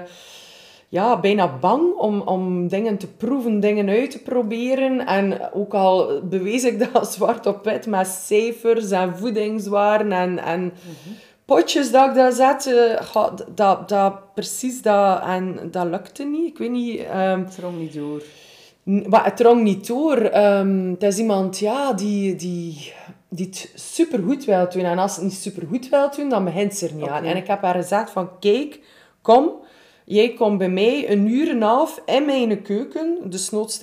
[0.93, 5.07] ja, bijna bang om, om dingen te proeven, dingen uit te proberen.
[5.07, 10.73] En ook al bewees ik dat zwart op wit met cijfers en voedingswaren en, en
[11.45, 16.47] potjes dat ik daar zet, eh, dat, dat, precies dat, en dat lukte niet.
[16.47, 17.01] Ik weet niet...
[17.01, 18.23] ehm, Het drong niet door.
[19.09, 20.17] Maar het drong niet door.
[20.17, 22.93] Ehm, het is iemand ja, die, die,
[23.29, 24.85] die het supergoed wil doen.
[24.85, 27.25] En als het niet supergoed wil doen, dan begint ze er niet aan.
[27.25, 28.81] En ik heb haar gezegd van, kijk,
[29.23, 29.51] kom.
[30.13, 33.19] Jij komt bij mij een uur en een half in mijn keuken.
[33.25, 33.79] Dus noods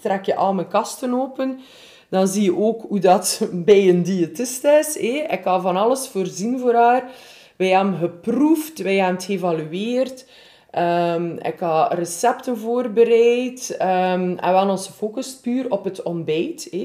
[0.00, 1.60] trek, je al mijn kasten open.
[2.08, 4.96] Dan zie je ook hoe dat bij een diëtist is.
[4.96, 7.10] Ik kan van alles voorzien voor haar.
[7.56, 10.26] Wij hebben geproefd, wij hebben het geëvalueerd.
[10.70, 13.76] Ehm, ik had recepten voorbereid.
[13.78, 16.76] ehm, en we hadden ons gefocust puur op het ontbijt.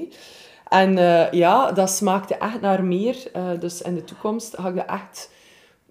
[0.70, 3.16] En eh, ja, dat smaakte echt naar meer.
[3.34, 5.30] Eh, dus in de toekomst ga ik echt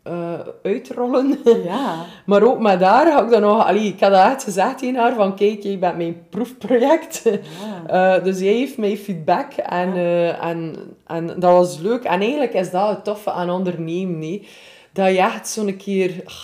[0.09, 1.39] eh, uitrollen.
[1.65, 2.05] Ja.
[2.27, 3.67] Maar ook met haar ga ik dan nog...
[3.67, 7.23] Allee, ik had dat echt gezegd tegen haar, van kijk, je bent mijn proefproject.
[7.87, 12.05] Eh, dus jij heeft mij feedback en, eh, en, en dat was leuk.
[12.05, 14.19] En eigenlijk is dat het toffe aan ondernemen.
[14.19, 14.47] nee.
[14.93, 16.35] Dat je echt zo'n keer ah,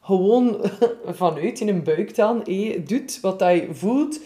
[0.00, 0.56] gewoon
[1.20, 4.20] vanuit in een buik dan hé, doet wat dat je voelt.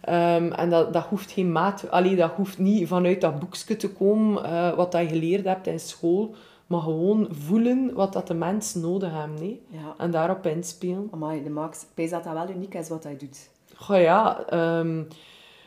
[0.00, 1.90] Ehm, en dat, dat hoeft geen maat...
[1.90, 5.80] Allee, dat hoeft niet vanuit dat boekje te komen, wat dat je geleerd hebt in
[5.80, 6.34] school.
[6.74, 9.38] Maar gewoon voelen wat dat de mensen nodig hebben.
[9.40, 9.60] nee.
[9.70, 9.94] Ja.
[9.98, 11.08] En daarop inspelen.
[11.10, 11.82] Amai, de Max.
[11.82, 13.48] Ik weet dat dat wel uniek is wat hij doet.
[13.74, 14.38] Goh ja,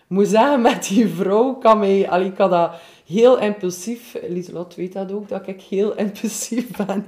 [0.04, 2.10] ik moet zeggen, met die vrouw kan mij...
[2.10, 2.72] Allee, ik had dat
[3.06, 4.17] heel impulsief...
[4.28, 7.06] Lieselot weet dat ook, dat ik heel impulsief ben.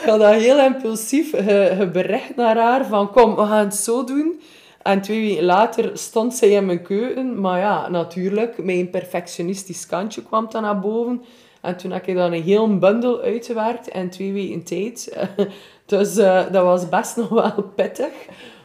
[0.00, 3.10] Ik had dat heel impulsief ge, gebericht naar haar van...
[3.10, 4.40] Kom, we gaan het zo doen.
[4.82, 7.40] En twee weken later stond zij in mijn keuken.
[7.40, 11.22] Maar ja, natuurlijk, mijn perfectionistisch kantje kwam dan naar boven.
[11.64, 15.16] En toen heb ik dan een heel bundel uitgewerkt in twee weken tijd.
[15.86, 18.12] Dus eh, dat was best nog wel pittig.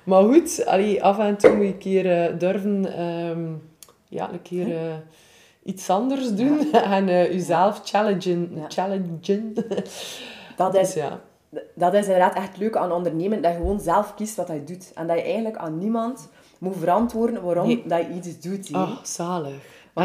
[0.04, 3.48] Maar goed, allee, af en toe moet je een keer eh, durven ehm,
[4.10, 4.94] ja, een keer eh,
[5.64, 6.72] iets anders doen.
[6.98, 8.52] En jezelf challengen.
[8.56, 8.66] Ja.
[8.68, 9.54] challengen.
[10.58, 11.20] Dat Dus is, ja.
[11.76, 13.42] dat is inderdaad echt leuk aan ondernemen.
[13.42, 14.92] Dat je gewoon zelf kiest wat je doet.
[14.96, 17.84] En dat je eigenlijk aan niemand moet verantwoorden waarom Nee.
[17.86, 18.68] dat je iets doet.
[18.68, 18.80] hè.
[18.80, 19.54] Oh, zalig.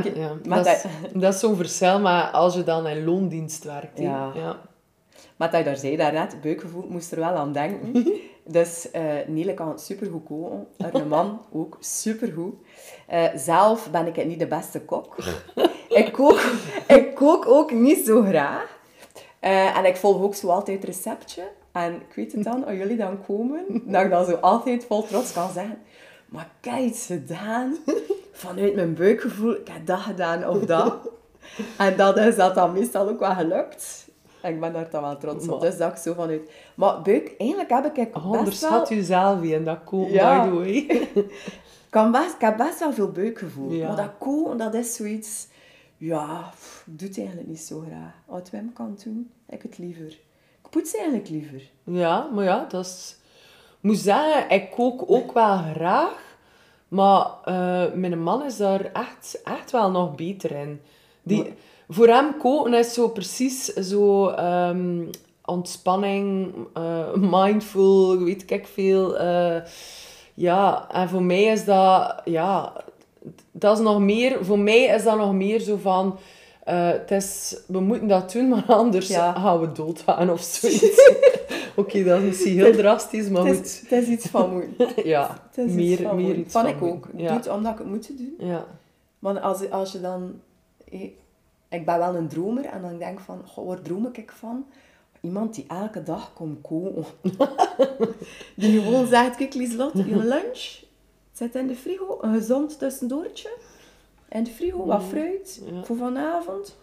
[0.02, 3.64] Want ja, maar dat, is, dat is zo'n verschil, maar als je dan in loondienst
[3.64, 3.98] werkt.
[3.98, 4.32] Ja.
[4.34, 4.60] Ja.
[5.36, 8.06] Maar dat je daar zei daarnet, buikgevoel, moest er wel aan denken.
[8.44, 10.66] dus eh Nele kan supergoed koken.
[10.78, 12.54] Haar man ook supergoed.
[13.06, 15.16] Eh zelf ben ik niet de beste kok.
[15.88, 16.40] ik, kook,
[16.86, 18.78] ik kook ook niet zo graag.
[19.40, 21.42] Eh, en ik volg ook zo altijd het receptje.
[21.72, 25.02] En ik weet het dan, als jullie dan komen, dat ik dan zo altijd vol
[25.02, 25.78] trots kan zeggen...
[26.28, 27.76] Maar iets gedaan
[28.34, 29.54] vanuit mijn buikgevoel.
[29.54, 30.94] Ik heb dat gedaan of dat.
[31.78, 34.08] En dat is dat dan meestal ook wel gelukt.
[34.40, 35.60] En ik ben daar dan wel trots op.
[35.60, 36.50] Dus dat ik zo vanuit...
[36.74, 38.32] Maar buik, eigenlijk heb ik best wel...
[38.32, 40.44] Onderschat jezelf in dat koken, Ja.
[40.44, 40.74] by the way.
[41.84, 43.70] Ik, kan best, ik heb best wel veel buikgevoel.
[43.70, 43.86] Ja.
[43.86, 45.48] Maar dat koken, dat is zoiets...
[45.96, 48.12] Ja, pff, ik doe het eigenlijk niet zo graag.
[48.26, 50.06] Als het Wim kan doen, ik het liever.
[50.62, 51.62] Ik poets eigenlijk liever.
[51.84, 53.16] Ja, maar ja, dat is...
[53.70, 56.33] Ik moet zeggen, ik kook ook wel graag.
[56.94, 60.80] Maar eh, mijn man is daar echt, echt wel nog beter in.
[61.22, 61.54] Die,
[61.88, 65.04] Voor hem koken is zo precies zo ehm,
[65.44, 69.16] ontspanning, eh, mindful, weet ik veel.
[69.18, 69.56] eh,
[70.34, 72.20] ja, en voor mij is dat...
[72.24, 72.72] Ja,
[73.52, 74.44] dat is nog meer...
[74.44, 76.18] Voor mij is dat nog meer zo van...
[76.64, 79.32] het is, we moeten dat doen, maar anders Ja.
[79.32, 81.10] gaan we doodgaan of zoiets.
[81.76, 83.64] Oké, dat is misschien heel drastisch, maar Het goed.
[83.66, 84.88] is, het is iets van moeten.
[85.08, 87.08] Ja, Het is iets meer, van meer iets Van ik ook.
[87.16, 87.26] Ja.
[87.28, 88.34] doe het omdat ik het moet doen.
[88.38, 88.66] Ja.
[89.18, 90.40] Maar als, als je dan...
[90.90, 91.00] eh,
[91.68, 93.42] Ik ben wel een dromer en dan denk ik van...
[93.46, 94.66] Goh, waar droom ik van?
[95.20, 97.04] Iemand die elke dag komt koken.
[98.56, 99.36] die gewoon zegt...
[99.36, 100.82] Kijk, Lieslot, je lunch
[101.32, 102.18] zit in de frigo.
[102.20, 103.56] Een gezond tussendoortje.
[104.28, 105.62] In de frigo, wat fruit.
[105.72, 105.84] Ja.
[105.84, 106.76] Voor vanavond.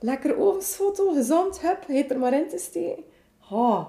[0.00, 1.60] Lekker ovensfoto, gezond.
[1.60, 3.02] Hup, heet er maar in te steken.
[3.50, 3.86] Oh,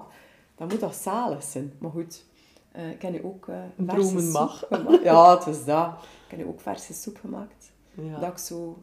[0.56, 1.72] dat moet toch zalig zijn.
[1.78, 2.24] Maar goed...
[2.72, 3.54] eh, ik heb nu ook eh
[3.86, 4.64] verse soep mag.
[4.70, 5.02] gemaakt.
[5.02, 5.88] Ja, het is dat.
[6.24, 7.70] Ik heb nu ook verse soep gemaakt.
[7.94, 8.18] Ja.
[8.18, 8.78] Dat ik zo,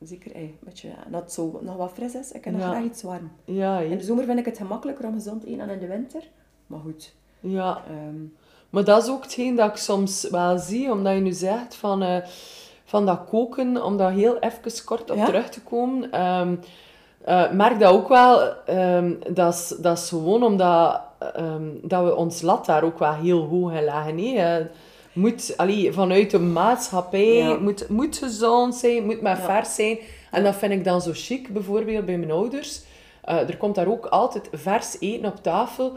[0.00, 2.32] zeker, eh, een beetje, ja, dat het zo nog wat fris is.
[2.32, 3.30] Ik heb nog graag iets warm.
[3.44, 3.78] Ja.
[3.78, 6.22] In de zomer vind ik het gemakkelijker om gezond te eten dan in de winter.
[6.66, 7.14] Maar goed.
[7.40, 7.82] ja.
[7.88, 8.22] ehm,
[8.70, 12.02] Maar dat is ook hetgeen dat ik soms wel zie, omdat je nu zegt van,
[12.02, 12.16] eh,
[12.84, 15.24] van dat koken, om daar heel even kort op Ja?
[15.24, 16.12] terug te komen.
[17.24, 21.00] eh, merk dat ook wel, ehm, dat, is, dat is gewoon omdat
[21.34, 24.18] ehm, dat we ons lat daar ook wel heel hoog leggen.
[24.18, 24.66] Eh,
[25.12, 27.54] moet, allee, vanuit de maatschappij, Ja.
[27.58, 29.44] moet, moet gezond zijn, moet maar Ja.
[29.44, 29.98] vers zijn.
[30.30, 32.80] En dat vind ik dan zo chic, bijvoorbeeld bij mijn ouders.
[33.24, 35.92] Eh, er komt daar ook altijd vers eten op tafel.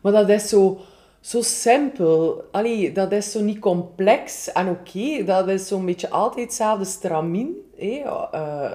[0.00, 0.78] Maar dat is zo,
[1.20, 2.44] zo simpel.
[2.50, 4.52] Allee, dat is zo niet complex.
[4.52, 7.56] En oké, dat is zo'n beetje altijd hetzelfde stramien.
[7.76, 8.02] hè.
[8.32, 8.70] Eh,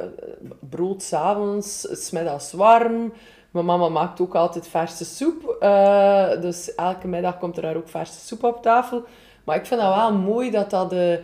[0.69, 3.13] brood s'avonds, smiddags warm.
[3.57, 5.57] Mijn mama maakt ook altijd verse soep.
[5.59, 9.03] eh, dus elke middag komt er daar ook verse soep op tafel.
[9.43, 11.17] Maar ik vind dat wel mooi dat dat, eh,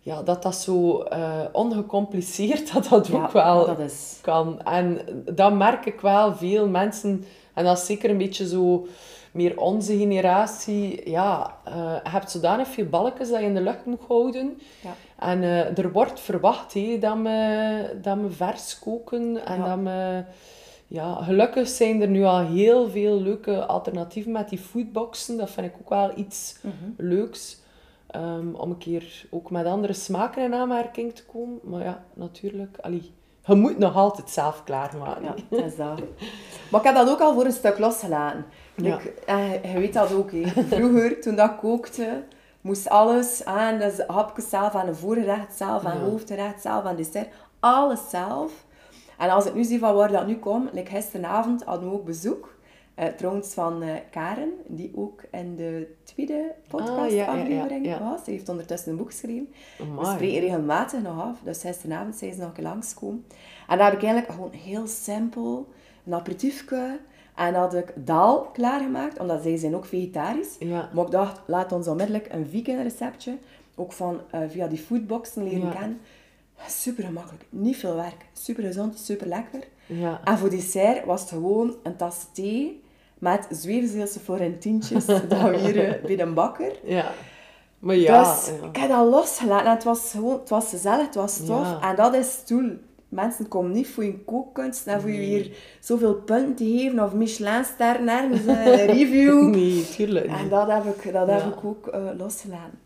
[0.00, 4.18] ja, dat, dat zo eh, ongecompliceerd dat dat ook wel dat is...
[4.22, 4.62] kan.
[4.62, 6.34] En dat merk ik wel.
[6.34, 8.86] Veel mensen, en dat is zeker een beetje zo
[9.32, 14.00] meer onze generatie, ja, je hebt zodanig veel balkjes dat je in de lucht moet
[14.08, 14.60] houden.
[14.82, 14.94] Ja.
[15.18, 15.42] En
[15.76, 19.66] er wordt verwacht hé, dat, we, dat we vers koken en Ja.
[19.68, 20.24] dat we...
[20.92, 25.36] Ja, gelukkig zijn er nu al heel veel leuke alternatieven met die foodboxen.
[25.36, 26.74] Dat vind ik ook wel iets Mhm.
[26.96, 27.58] leuks.
[28.06, 31.58] ehm, om een keer ook met andere smaken in aanmerking te komen.
[31.62, 32.76] Maar ja, natuurlijk.
[32.80, 33.12] Allee,
[33.44, 35.22] je moet nog altijd zelf klaarmaken.
[35.24, 36.00] Ja, dat is dat.
[36.70, 38.44] Maar ik heb dat ook al voor een stuk losgelaten.
[38.76, 38.98] Ja.
[38.98, 40.30] Ik, eh, je weet dat ook.
[40.68, 42.22] Vroeger, toen dat kookte,
[42.60, 43.78] moest alles aan.
[43.78, 46.04] Dus hapjes zelf, aan een voorgerecht zelf, aan Ja.
[46.04, 47.28] hoofdgerecht zelf, aan dessert.
[47.60, 48.52] Alles zelf.
[49.20, 52.04] En als ik nu zie van waar dat nu komt, like gisteravond hadden we ook
[52.04, 52.58] bezoek.
[52.94, 58.10] eh, trouwens van eh, Karen, die ook in de tweede podcastaflevering Ah, ja, ja, ja.
[58.10, 58.24] was.
[58.24, 59.48] Ze heeft ondertussen een boek geschreven.
[59.78, 60.14] We Amai.
[60.14, 61.36] spreken regelmatig nog af.
[61.44, 63.24] Dus gisteravond zijn ze nog een keer langskomen.
[63.68, 65.68] En daar heb ik eigenlijk gewoon heel simpel
[66.06, 66.98] een aperitiefje.
[67.36, 70.58] En had ik daal klaargemaakt, omdat zij zijn ook vegetarisch.
[70.94, 73.38] Maar ik dacht, laat ons onmiddellijk een vegan receptje,
[73.76, 76.00] ook van eh, via die foodboxen leren kennen.
[76.68, 79.60] Super gemakkelijk, niet veel werk, super gezond, super lekker.
[79.86, 80.20] Ja.
[80.24, 82.82] En voor dessert was het gewoon een tas thee
[83.18, 86.72] met Zweefzeelse Florentientjes dat we hier eh, bij de bakker.
[86.84, 87.12] Ja.
[87.78, 88.66] Maar ja, dus ja.
[88.68, 89.66] ik heb dat losgelaten.
[89.66, 91.66] En het was gewoon, het was gezellig, het was tof.
[91.66, 91.80] Ja.
[91.90, 92.70] En dat is stoel.
[93.08, 97.12] Mensen komen niet voor je kookkunst en voor je hier zoveel punten te geven of
[97.12, 99.48] Michelin-sterren ergens eh, een review.
[99.54, 100.50] Nee, tuurlijk En niet.
[100.50, 102.78] dat heb ik, dat heb ik ook eh, losgelaten.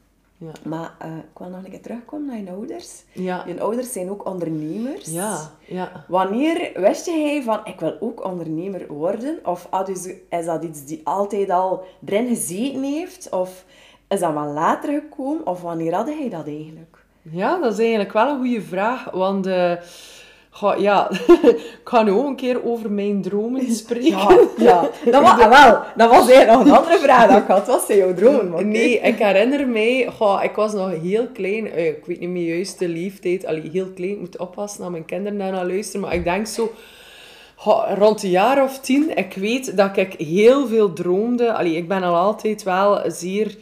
[0.45, 0.69] Ja.
[0.69, 3.03] Maar eh, ik wil nog een keer terugkomen naar je ouders.
[3.13, 3.45] Ja.
[3.47, 5.11] Je ouders zijn ook ondernemers.
[5.11, 6.05] Ja, ja.
[6.09, 9.39] Wanneer wist jij van, ik wil ook ondernemer worden?
[9.45, 9.69] Of
[10.29, 13.29] is dat iets die altijd al erin gezeten heeft?
[13.31, 13.65] Of
[14.09, 15.47] is dat wel later gekomen?
[15.47, 17.05] Of wanneer had hij dat eigenlijk?
[17.31, 19.11] Ja, dat is eigenlijk wel een goede vraag.
[19.11, 19.73] Want eh,
[20.55, 21.11] ga- ja,
[21.81, 24.09] ik ga nu ook een keer over mijn dromen spreken.
[24.09, 24.90] Ja, ja.
[25.11, 27.67] Dat, was, ah, wel, dat was eigenlijk nog een andere vraag dat ik had.
[27.67, 28.69] Wat zijn jouw dromen?
[28.69, 32.55] Nee, ik herinner mij, goh, ik was nog heel klein, eh, ik weet niet meer
[32.55, 36.14] juist de leeftijd, allee, heel klein, ik moet oppassen naar mijn kinderen daarna luisteren, maar
[36.14, 36.73] ik denk zo,
[37.55, 41.53] goh, rond een jaar of tien, ik weet dat ik heel veel droomde.
[41.53, 43.57] Allee, ik ben al altijd wel zeer,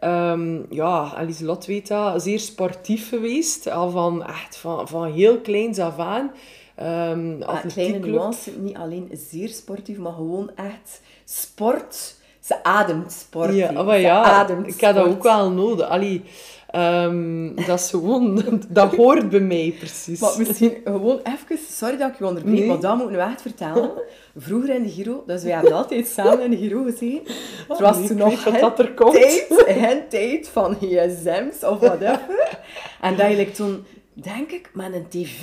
[0.00, 5.38] ehm, ja, en Lieselot weet dat, zeer sportief geweest, al van, echt van, van heel
[5.38, 6.30] kleins af aan.
[7.42, 12.18] Ah, kleine nuance, niet alleen zeer sportief, maar gewoon echt sport.
[12.40, 13.54] Ze ademt sport.
[13.54, 15.88] Ja, maar ja, ik heb dat ook wel nodig.
[15.88, 16.22] Allee,
[16.70, 20.20] ehm, dat is gewoon, dat hoort bij mij precies.
[20.20, 22.66] Maar misschien gewoon even, sorry dat ik je onderbreek, Nee.
[22.68, 23.90] maar dat moet ik nu echt vertellen.
[24.36, 27.34] Vroeger in de Giro, dus wij hebben altijd samen in de Giro gezeten.
[27.68, 29.12] Het was nee, toen nog geen dat er komt.
[29.12, 32.58] tijd, geen tijd van gsm's of whatever.
[33.00, 33.84] En dat toen,
[34.22, 35.42] denk ik, met een tv,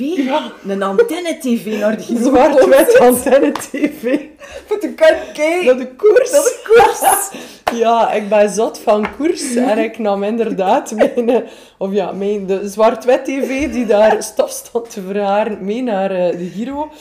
[0.67, 4.19] een antenne-tv naar de Giro Zwart-wit antenne tv.
[4.65, 5.65] Voor te kunnen kijken.
[5.65, 6.31] Naar de koers.
[6.31, 7.29] Naar de koers.
[7.73, 9.55] Ja, ik ben zot van koers.
[9.55, 11.41] En ik nam inderdaad mijn, eh,
[11.77, 16.37] of ja, mijn, de zwart-wit tv die daar stof stond te verharen, mee naar eh,
[16.37, 16.91] de Giro.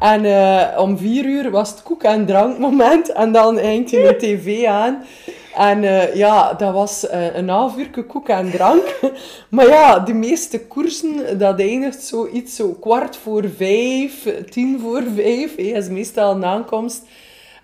[0.00, 3.12] En eh, om vier uur was het koek- en drankmoment.
[3.12, 5.04] En dan hangt je de tv aan.
[5.54, 7.74] En eh, ja, dat was eh, een half
[8.06, 9.00] koek en drank.
[9.48, 15.56] Maar ja, de meeste koersen, dat eindigt zoiets zo kwart voor vijf, tien voor vijf.
[15.56, 17.06] hè, is meestal een aankomst.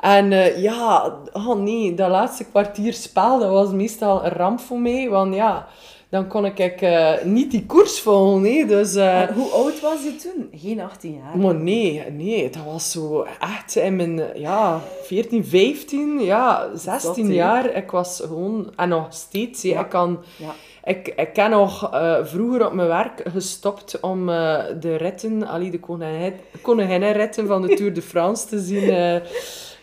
[0.01, 4.79] En eh, ja, oh nee, dat laatste kwartier spel, dat was meestal een ramp voor
[4.79, 5.09] mij.
[5.09, 5.67] Want ja,
[6.11, 8.45] dan kon ik eh, niet die koers volgen.
[8.45, 10.49] hè, Dus, eh, hoe oud was je toen?
[10.61, 11.39] Geen 18 jaar.
[11.39, 17.27] maar nee, nee, dat was zo echt in mijn ja, 14, 15, ja, 16 Zot,
[17.27, 17.33] hè?
[17.33, 17.77] jaar.
[17.77, 19.81] Ik was gewoon, en nog steeds, Ja.
[19.81, 20.19] ik kan...
[20.37, 20.55] Ja.
[20.85, 25.71] Ik, ik heb nog eh, vroeger op mijn werk gestopt om eh, de ritten, allee,
[25.71, 29.21] de koningin, koninginnenritten van de Tour de France te zien,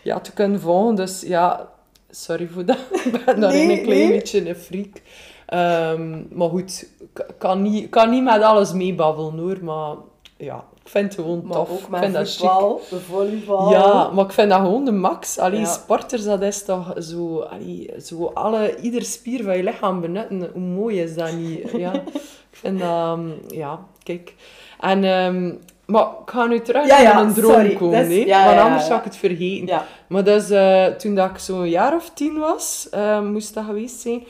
[0.02, 0.94] ja, te kunnen volgen.
[0.94, 1.68] Dus ja,
[2.10, 2.78] sorry voor dat.
[3.04, 4.08] Ik ben Nee, een klein nee.
[4.08, 5.00] beetje een freak.
[5.46, 9.94] Ehm, maar goed, ik kan niet, kan niet met alles meebabbelen hoor, maar
[10.36, 11.70] ja, ik vind het gewoon Maar tof.
[11.70, 13.70] ook ik vind dat volleybal.
[13.70, 15.38] Ja, maar ik vind dat gewoon de max.
[15.38, 15.66] Allee, Ja.
[15.66, 17.40] sporters, dat is toch zo...
[17.40, 20.50] Allee, zo alle, ieder spier van je lichaam benutten.
[20.52, 21.70] Hoe mooi is dat niet?
[21.84, 23.16] Ja, ik vind dat...
[23.18, 24.34] um, Ja, kijk.
[24.80, 25.04] En...
[25.04, 25.52] ehm,
[25.86, 27.74] maar ik ga nu terug Ja, ja, naar een droom sorry.
[27.74, 29.82] komen, is- want anders zou ik het vergeten.
[30.08, 34.00] Maar dus, eh, toen dat ik zo'n jaar of tien was, eh, moest dat geweest
[34.00, 34.24] zijn,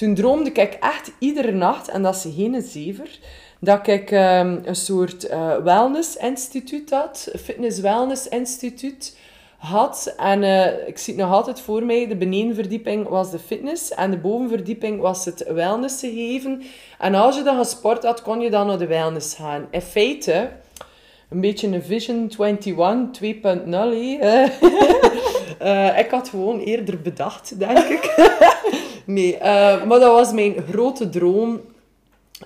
[0.00, 3.18] toen droomde ik echt iedere nacht, en dat is geen zever,
[3.58, 7.32] dat ik ehm, een soort uh, wellness-instituut had.
[7.42, 9.16] Fitness-wellness-instituut
[9.56, 10.14] had.
[10.16, 12.08] En uh, ik zie het nog altijd voor mij.
[12.08, 13.90] De benedenverdieping was de fitness.
[13.90, 16.62] En de bovenverdieping was het wellness geven.
[16.98, 19.66] En als je dan gesport had, kon je dan naar de wellness gaan.
[19.70, 20.50] In feite,
[21.28, 23.68] een beetje een Vision 21 2.0.
[25.62, 28.14] uh, ik had gewoon eerder bedacht, denk ik.
[29.12, 29.42] nee, uh,
[29.84, 31.60] maar dat was mijn grote droom.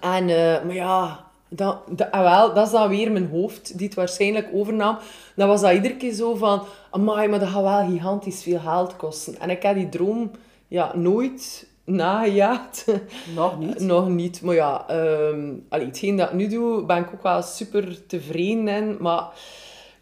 [0.00, 3.86] En, uh, maar ja, dat, dat, ah, wel, dat is dan weer mijn hoofd die
[3.86, 4.98] het waarschijnlijk overnam.
[5.36, 8.96] Dan was dat iedere keer zo van, amai, maar dat gaat wel gigantisch veel geld
[8.96, 9.40] kosten.
[9.40, 10.30] En ik heb die droom
[10.68, 12.84] ja, nooit nagejaagd.
[13.34, 13.80] Nog niet?
[13.92, 17.42] Nog niet, maar ja, um, allee, hetgeen dat ik nu doe, ben ik ook wel
[17.42, 18.96] super tevreden in.
[19.00, 19.24] Maar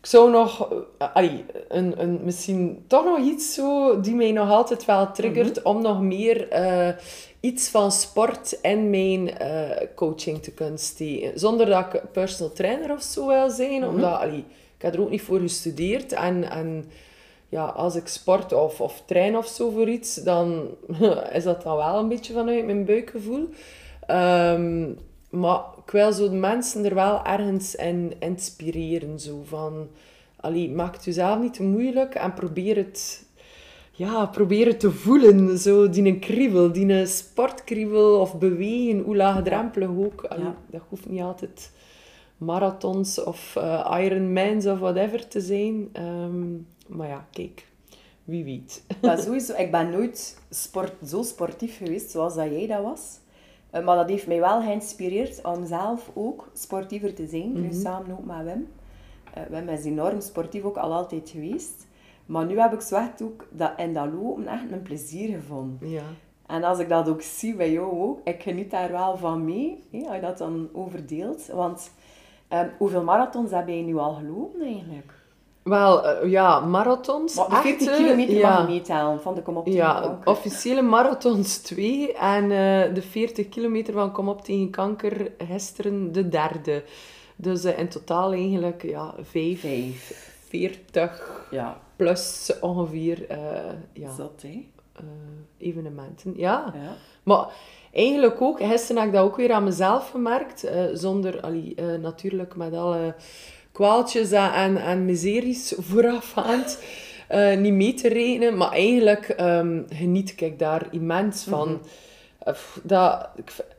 [0.03, 4.85] ik zou nog, allee, een, een, misschien toch nog iets zo die mij nog altijd
[4.85, 5.77] wel triggert mm -hmm.
[5.77, 6.89] om nog meer uh,
[7.41, 11.39] iets van sport in mijn uh, coaching te kunnen steken.
[11.39, 13.89] Zonder dat ik personal trainer of zo wil zijn, mm -hmm.
[13.89, 14.45] omdat allee,
[14.77, 16.13] ik heb er ook niet voor gestudeerd.
[16.13, 16.85] En, en
[17.49, 20.69] ja, als ik sport of, of train of zo voor iets, dan
[21.33, 23.49] is dat dan wel een beetje vanuit mijn buikgevoel.
[24.11, 24.99] Um,
[25.31, 29.21] maar ik wil zo de mensen er wel ergens in inspireren.
[29.21, 29.89] Zo van,
[30.37, 33.27] allee, maak het jezelf niet te moeilijk en probeer het,
[33.93, 35.59] ja, probeer het te voelen.
[35.59, 40.25] Zo, die een kriebel, die een sportkriebel of bewegen, hoe laagdrempelig ook.
[40.25, 40.57] Allee, ja.
[40.71, 41.71] Dat hoeft niet altijd
[42.37, 45.89] marathons of uh, Ironmans of whatever te zijn.
[46.01, 47.67] Um, maar ja, kijk,
[48.25, 48.83] wie weet.
[49.03, 49.55] Ja, sowieso.
[49.57, 53.19] Ik ben nooit sport, zo sportief geweest zoals dat jij dat was.
[53.75, 57.49] Uh, maar dat heeft mij wel geïnspireerd om zelf ook sportiever te zijn.
[57.49, 57.63] Mm -hmm.
[57.63, 58.69] Nu samen ook met Wim.
[59.39, 61.87] Uh, Wim is enorm sportief ook al altijd geweest.
[62.27, 65.89] Maar nu heb ik zo echt ook dat, in dat lopen echt een plezier gevonden.
[65.89, 66.03] Ja.
[66.47, 69.85] En als ik dat ook zie bij jou ook, ik geniet daar wel van mee.
[69.91, 71.47] Hè, als je dat dan overdeelt.
[71.47, 71.91] Want
[72.53, 75.22] um, hoeveel marathons heb je nu al gelopen eigenlijk?
[75.63, 77.35] Wel, uh, ja, marathons.
[77.35, 78.49] Maar 40 echte, kilometer ja.
[78.49, 80.29] mag je meetellen van de Kom op tegen ja, kanker.
[80.29, 86.29] officiële marathons 2 en uh, de 40 kilometer van Kom op tegen kanker gisteren de
[86.29, 86.85] derde.
[87.37, 90.31] Dus uh, in totaal eigenlijk ja, 5, Vijf.
[90.49, 91.81] 40 Ja.
[91.97, 93.27] plus ongeveer
[93.93, 94.45] ja, Zot,
[95.59, 96.33] evenementen.
[96.37, 96.73] Ja.
[96.75, 96.97] Ja.
[97.23, 97.47] maar
[97.93, 102.75] eigenlijk ook, gisteren heb ik dat ook weer aan mezelf gemerkt, zonder allee, natuurlijk met
[102.75, 103.15] alle
[103.73, 106.79] kwaaltjes en, en miseries voorafgaand
[107.31, 108.57] uh, niet mee te rekenen.
[108.57, 111.69] Maar eigenlijk um, geniet ik daar immens van.
[111.69, 111.81] Mm
[112.45, 112.55] -hmm.
[112.83, 113.29] dat,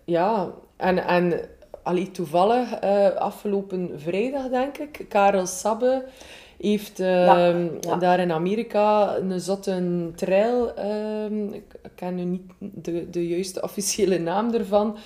[0.06, 1.39] ja, en, en
[1.84, 6.06] allee, toevallig uh, afgelopen vrijdag, denk ik, Karel Sabbe
[6.60, 7.47] heeft uh, ja,
[7.79, 7.95] ja.
[7.95, 10.73] daar in Amerika een zotte trail,
[11.25, 11.63] um, ik
[11.95, 14.97] ken nu niet de, de juiste officiële naam ervan,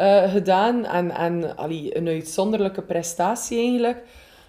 [0.00, 0.84] uh, gedaan.
[0.84, 4.02] En, en allee, een uitzonderlijke prestatie eigenlijk.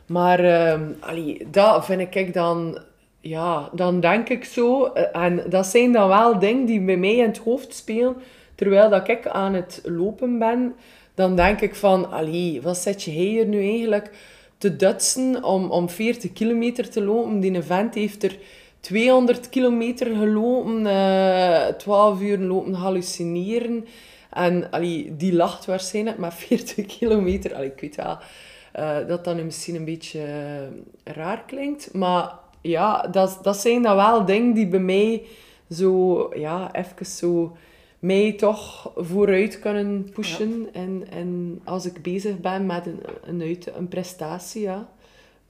[0.06, 2.80] Maar uh, allee, dat vind ik dan...
[3.24, 4.86] Ja, dan denk ik zo...
[5.14, 8.16] En dat zijn dan wel dingen die bij mij in het hoofd spelen.
[8.56, 10.76] Terwijl dat ik aan het lopen ben,
[11.16, 12.12] dan denk ik van...
[12.12, 14.12] Allee, wat zet je hier nu eigenlijk
[14.58, 17.40] te dutsen om, om 40 kilometer te lopen?
[17.40, 18.38] Die vent heeft er
[18.80, 23.86] 200 kilometer gelopen, uh, 12 uur lopen hallucineren.
[24.32, 27.56] En allee, die lacht waarschijnlijk met 40 kilometer.
[27.56, 28.18] Allee, ik weet wel...
[28.80, 31.94] Uh, dat dan misschien een beetje uh, raar klinkt.
[31.94, 35.26] Maar ja, dat, dat zijn dan wel dingen die bij mij
[35.70, 37.58] zo, ja, even zo
[38.00, 40.62] mij toch vooruit kunnen pushen.
[40.62, 40.80] Ja.
[40.80, 44.90] En, en als ik bezig ben met een, een, uit, een prestatie, ja.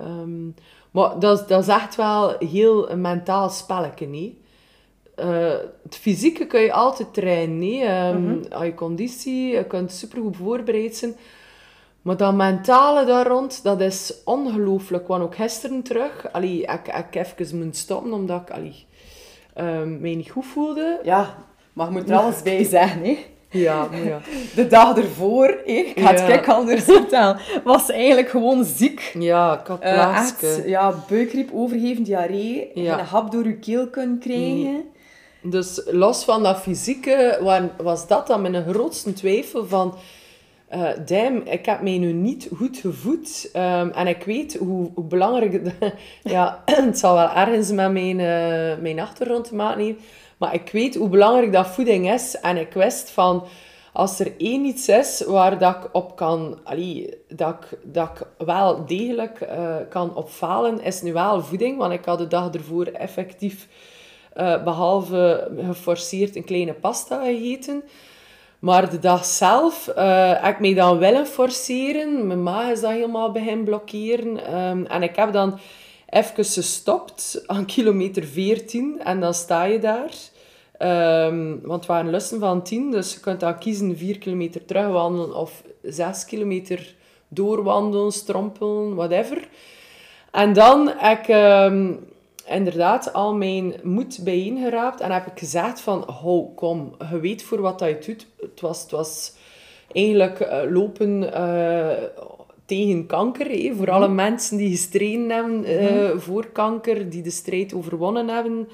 [0.01, 0.55] Um,
[0.91, 4.40] maar dat, dat is echt wel heel een mentaal spelletje, nee.
[5.21, 5.53] Uh,
[5.83, 8.07] het fysieke kun je altijd trainen.
[8.07, 8.63] Um, mm -hmm.
[8.63, 11.15] je conditie, je kunt supergoed voorbereid zijn.
[12.01, 15.07] Maar dat mentale daar rond, dat is ongelooflijk.
[15.07, 18.85] Want ook gisteren terug, allee, ik, ik even moet stoppen omdat ik allee,
[19.57, 20.99] um, mij niet goed voelde.
[21.03, 21.35] Ja,
[21.73, 23.17] maar je moet er alles bij zeggen, hè.
[23.49, 24.19] Ja, ja.
[24.55, 29.15] De dag ervoor, hè, ik ga het kijk anders vertellen, was eigenlijk gewoon ziek.
[29.19, 29.83] Ja, ik had.
[29.83, 32.99] Uh, echt, ja, buikgriep, overgeven, diarree, ja.
[32.99, 34.63] een hap door je keel kunnen krijgen.
[34.63, 34.89] Nee.
[35.43, 37.39] Dus los van dat fysieke,
[37.77, 39.97] was dat dan mijn grootste twijfel van
[41.09, 43.49] uh, ik heb mij nu niet goed gevoed.
[43.55, 45.61] Um, en ik weet hoe, hoe belangrijk...
[46.23, 50.03] ja, het zal wel ergens met mijn, uh, mijn achtergrond te maken hebben.
[50.37, 52.39] Maar ik weet hoe belangrijk dat voeding is.
[52.39, 53.43] En ik wist van...
[53.93, 56.59] Als er één iets is waar dat ik op kan...
[57.27, 61.77] Dat, ik, dat ik wel degelijk uh, kan opfalen, is nu wel voeding.
[61.77, 63.67] Want ik had de dag ervoor effectief...
[64.33, 67.83] behalve geforceerd een kleine pasta gegeten...
[68.61, 69.85] Maar de dag zelf
[70.41, 72.27] heb ik mij dan willen forceren.
[72.27, 74.45] Mijn maag is dan helemaal begin blokkeren.
[74.45, 75.59] Ehm, en ik heb dan
[76.09, 79.01] even gestopt aan kilometer 14.
[79.03, 80.11] En dan sta je daar.
[81.27, 82.91] Um, want het waren lussen van 10.
[82.91, 86.95] Dus je kunt dan kiezen 4 kilometer terugwandelen of 6 kilometer
[87.27, 89.47] doorwandelen, strompelen, whatever.
[90.31, 91.27] En dan heb ik
[91.71, 91.99] um,
[92.51, 97.61] inderdaad al mijn moed bijeengeraapt en heb ik gezegd van, hou, kom, je weet voor
[97.61, 98.27] wat dat je doet.
[98.39, 99.33] Het was, het was
[99.91, 101.89] eigenlijk uh, lopen uh,
[102.65, 104.15] tegen kanker, voor alle mhm.
[104.15, 108.67] mensen die gestreden hebben uh, voor kanker, die de strijd overwonnen hebben.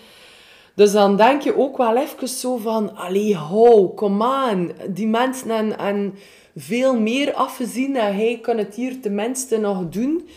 [0.76, 4.72] Dus dan denk je ook wel even zo van, allee, hou, kom aan.
[4.90, 6.14] Die mensen hebben
[6.56, 10.28] veel meer afgezien en hij kan het hier tenminste nog doen.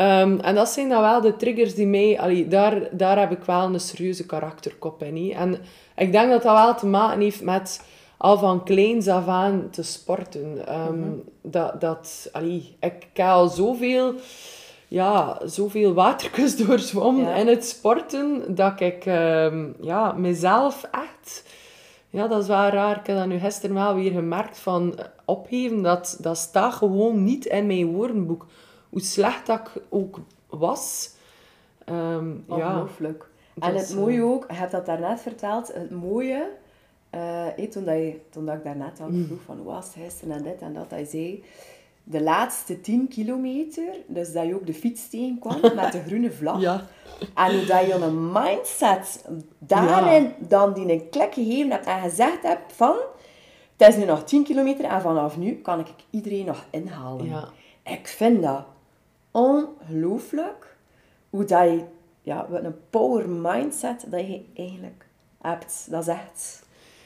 [0.00, 2.20] Um, en dat zijn dan wel de triggers die mij...
[2.20, 5.32] Allee, daar, daar heb ik wel een serieuze karakterkop in.
[5.32, 5.58] En
[5.96, 7.84] ik denk dat dat wel te maken heeft met
[8.16, 10.74] al van kleins af aan te sporten.
[10.88, 14.14] Um, dat, dat, allee, ik heb al zoveel,
[14.88, 17.34] ja, zoveel waterkus doorzwommen ja.
[17.34, 21.44] in het sporten, dat ik um, ja, mezelf echt...
[22.10, 22.98] Ja, dat is wel raar.
[22.98, 25.82] Ik heb dat nu gisteren wel weer gemerkt van opgeven.
[25.82, 28.46] Dat, dat staat gewoon niet in mijn woordenboek
[28.96, 30.18] hoe slecht dat ik ook
[30.48, 31.10] was.
[31.88, 33.28] Um, Ongelooflijk.
[33.54, 33.68] Ja.
[33.68, 36.50] En het mooie ook, je hebt dat daarnet verteld, het mooie,
[37.14, 40.42] uh, toen, dat je, toen dat ik daarnet al vroeg van hoe was gisteren en
[40.42, 41.44] dit en dat, hij zei,
[42.04, 46.60] de laatste 10 kilometer, dus dat je ook de fiets tegenkwam met de groene vlag.
[46.60, 46.82] Ja.
[47.34, 49.28] En hoe dat je een mindset
[49.58, 52.96] daarin dan die een klik gegeven hebt en gezegd hebt van,
[53.76, 57.26] het is nu nog 10 kilometer en vanaf nu kan ik iedereen nog inhalen.
[57.26, 57.48] Ja.
[57.84, 58.64] Ik vind dat
[59.36, 60.76] ongelooflijk
[61.30, 61.80] hoe dat je,
[62.22, 65.06] ja, wat een power mindset dat je eigenlijk
[65.40, 65.86] hebt.
[65.90, 66.64] Dat is echt...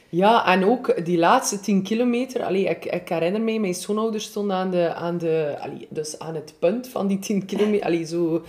[0.09, 2.43] Ja, en ook die laatste 10 kilometer.
[2.43, 6.35] Allee, ik, ik herinner me, mijn schoonouders stonden aan, de, aan, de, allee, dus aan
[6.35, 7.85] het punt van die 10 kilometer.
[7.85, 8.43] Allee, zo,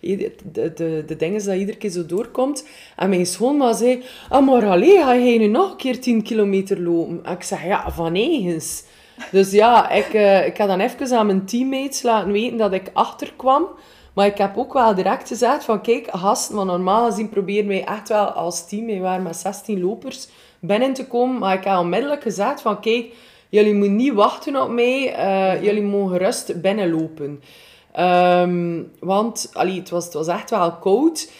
[0.00, 2.66] de, de, de dingen dat iedere keer zo doorkomt.
[2.96, 6.80] En mijn schoonma zei, ah, maar allee, ga jij nu nog een keer 10 kilometer
[6.80, 7.24] lopen?
[7.24, 8.84] En ik zeg, ja, van eigens.
[9.30, 12.90] Dus ja, ik, uh, ik had dan even aan mijn teammates laten weten dat ik
[12.92, 13.66] achterkwam.
[14.14, 17.84] Maar ik heb ook wel direct gezegd van, kijk, gasten, want normaal gezien proberen wij
[17.84, 20.28] echt wel als team, wij waren met 16 lopers,
[20.60, 21.38] binnen te komen.
[21.38, 23.12] Maar ik heb onmiddellijk gezegd van, kijk,
[23.48, 27.42] jullie moeten niet wachten op mij, uh, jullie mogen gerust binnenlopen.
[27.98, 31.30] Um, want allee, het, was, het was echt wel koud.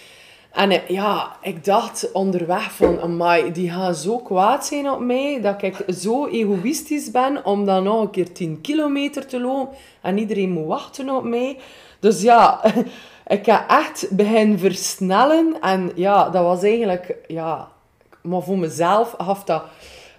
[0.55, 5.41] En eh, ja, ik dacht onderweg van, amai, die gaan zo kwaad zijn op mij,
[5.41, 10.19] dat ik zo egoïstisch ben om dan nog een keer 10 kilometer te lopen en
[10.19, 11.59] iedereen moet wachten op mij.
[12.01, 12.61] Dus ja,
[13.27, 17.69] ik ga echt begin versnellen en ja, dat was eigenlijk, ja,
[18.23, 19.63] maar voor mezelf gaf dat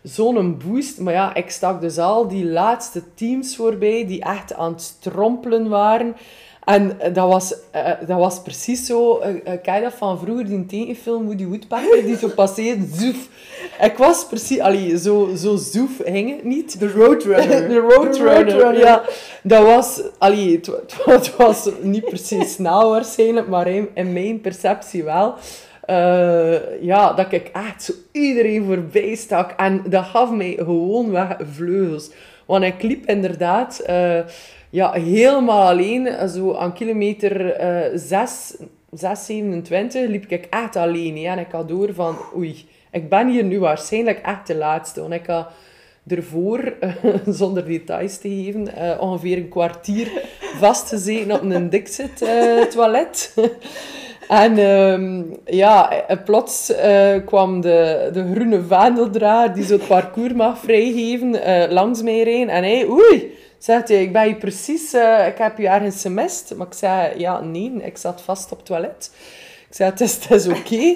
[0.04, 1.00] zo'n boost.
[1.00, 5.70] Maar ja, ik stak dus al die laatste teams voorbij die echt aan het strompelen
[5.70, 6.16] waren.
[6.66, 9.22] En dat was, uh, dat was precies zo,
[9.66, 13.30] uh, dat van vroeger, die tekenfilm Woody Woodpecker, die zo passeert, zoef.
[13.82, 16.80] Ik was precies, allee, zo, zo zoef het niet.
[16.80, 17.68] De Roadrunner.
[17.70, 19.02] De Roadrunner, ja.
[19.44, 20.62] Dat was, allee,
[21.06, 25.34] het, was niet precies snel waarschijnlijk, maar in, in mijn perceptie wel.
[25.90, 29.52] Uh, ja, dat ik echt zo iedereen voorbij stak.
[29.58, 32.10] En dat gaf mij gewoon weg vleugels.
[32.46, 33.84] Want ik liep inderdaad
[34.76, 38.56] ja, helemaal alleen, zo aan kilometer uh, 6,
[38.92, 41.18] 6, 27, liep ik echt alleen.
[41.18, 45.02] Ja, en ik had door van, oei, ik ben hier nu waarschijnlijk echt de laatste.
[45.02, 45.48] Want ik had
[46.08, 50.12] ervoor, uh, zonder details te geven, uh, ongeveer een kwartier
[50.64, 53.34] vastgezeten op een Dixit uh, toilet.
[54.28, 60.58] En um, ja, plots uh, kwam de, de groene vaandeldraad die zo het parcours mag
[60.58, 61.40] vrijgeven
[61.74, 62.50] langs mij rijden.
[62.50, 63.34] En hij, oei,
[63.66, 66.54] Zegt hij, ik ben je precies, uh, ik heb je ergens semest.
[66.56, 69.12] Maar ik zei, ja, nee, ik zat vast op het toilet.
[69.70, 70.96] Ik zei, het is, het is oké.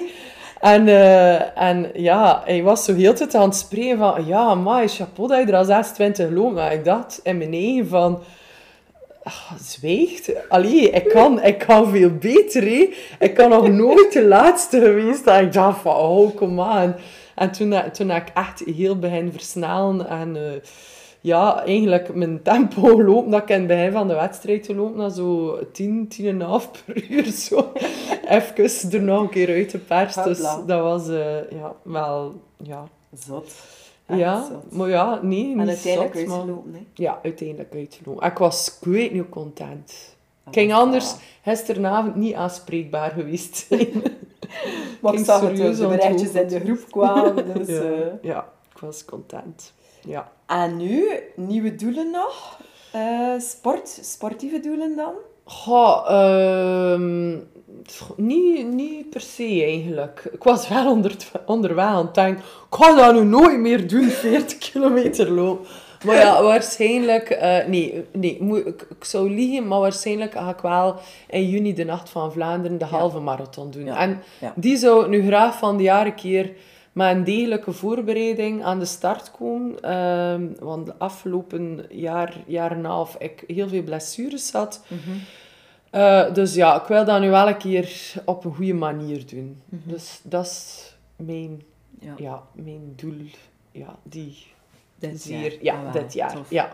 [0.60, 4.88] En, uh, en ja, hij was zo heel tijd aan het spreken van, ja, maar
[4.88, 6.54] chapeau dat je er al 26 loopt.
[6.54, 8.22] Maar ik dacht in mijn eigen van,
[9.22, 10.48] ach, zweegt.
[10.48, 12.62] Allee, ik kan, ik kan veel beter.
[13.18, 15.26] Ik kan nog nooit de laatste geweest.
[15.26, 16.96] En ik dacht van, oh, kom aan.
[17.34, 20.36] En toen, toen ik echt heel begin versnellen en...
[20.36, 20.42] Uh,
[21.20, 24.96] ja, eigenlijk mijn tempo lopen dat ik in het begin van de wedstrijd te lopen,
[24.96, 27.24] naar zo 10, 10,5 per uur.
[27.24, 27.72] Zo.
[28.28, 30.14] Even er nog een keer uit pers.
[30.14, 32.88] Dus dat was uh, ja, wel, ja.
[33.26, 33.52] Zot.
[34.06, 36.80] ja, maar ja, nee, niet En uiteindelijk uitgelopen, hè?
[36.94, 38.26] Ja, uiteindelijk uitgelopen.
[38.26, 40.16] Ik was, ik weet niet, content.
[40.46, 44.02] Ik ging anders gisteravond niet aanspreekbaar geweest zijn.
[45.00, 47.68] maar ik zag het, de berichtjes in de groep kwamen, dus...
[47.68, 48.06] ja, uh...
[48.22, 49.72] ja, ik was content.
[50.06, 50.32] Ja.
[50.50, 52.58] En nu, nieuwe doelen nog?
[52.92, 55.12] Eh, sport, sportieve doelen dan?
[55.44, 57.36] Goh, ehm,
[58.16, 60.28] niet, niet per se eigenlijk.
[60.32, 64.08] Ik was wel onder, onderweg aan het denken, ik ga dat nu nooit meer doen,
[64.28, 65.66] 40 kilometer lopen.
[66.04, 67.30] Maar ja, waarschijnlijk...
[67.30, 70.96] eh, nee, nee ik, ik zou liegen, maar waarschijnlijk ga ik wel
[71.28, 73.84] in juni de Nacht van Vlaanderen de halve marathon doen.
[73.84, 74.52] Ja, En ja.
[74.56, 76.52] die zou ik nu graag van de jaren keer
[77.00, 79.82] met een degelijke voorbereiding aan de start komen.
[79.82, 84.84] Ehm, want de afgelopen jaar, jaar en een half, ik heel veel blessures had.
[85.90, 89.62] Eh, dus ja, ik wil dat nu wel een keer op een goede manier doen.
[89.66, 91.62] Dus dat is mijn,
[92.00, 92.14] Ja.
[92.16, 92.42] ja.
[92.52, 93.24] mijn doel.
[93.72, 94.36] Ja, die
[94.98, 95.82] Dit zeer, jaar.
[95.82, 96.32] ja, Ah, dit jaar.
[96.34, 96.50] tof.
[96.50, 96.72] Ja.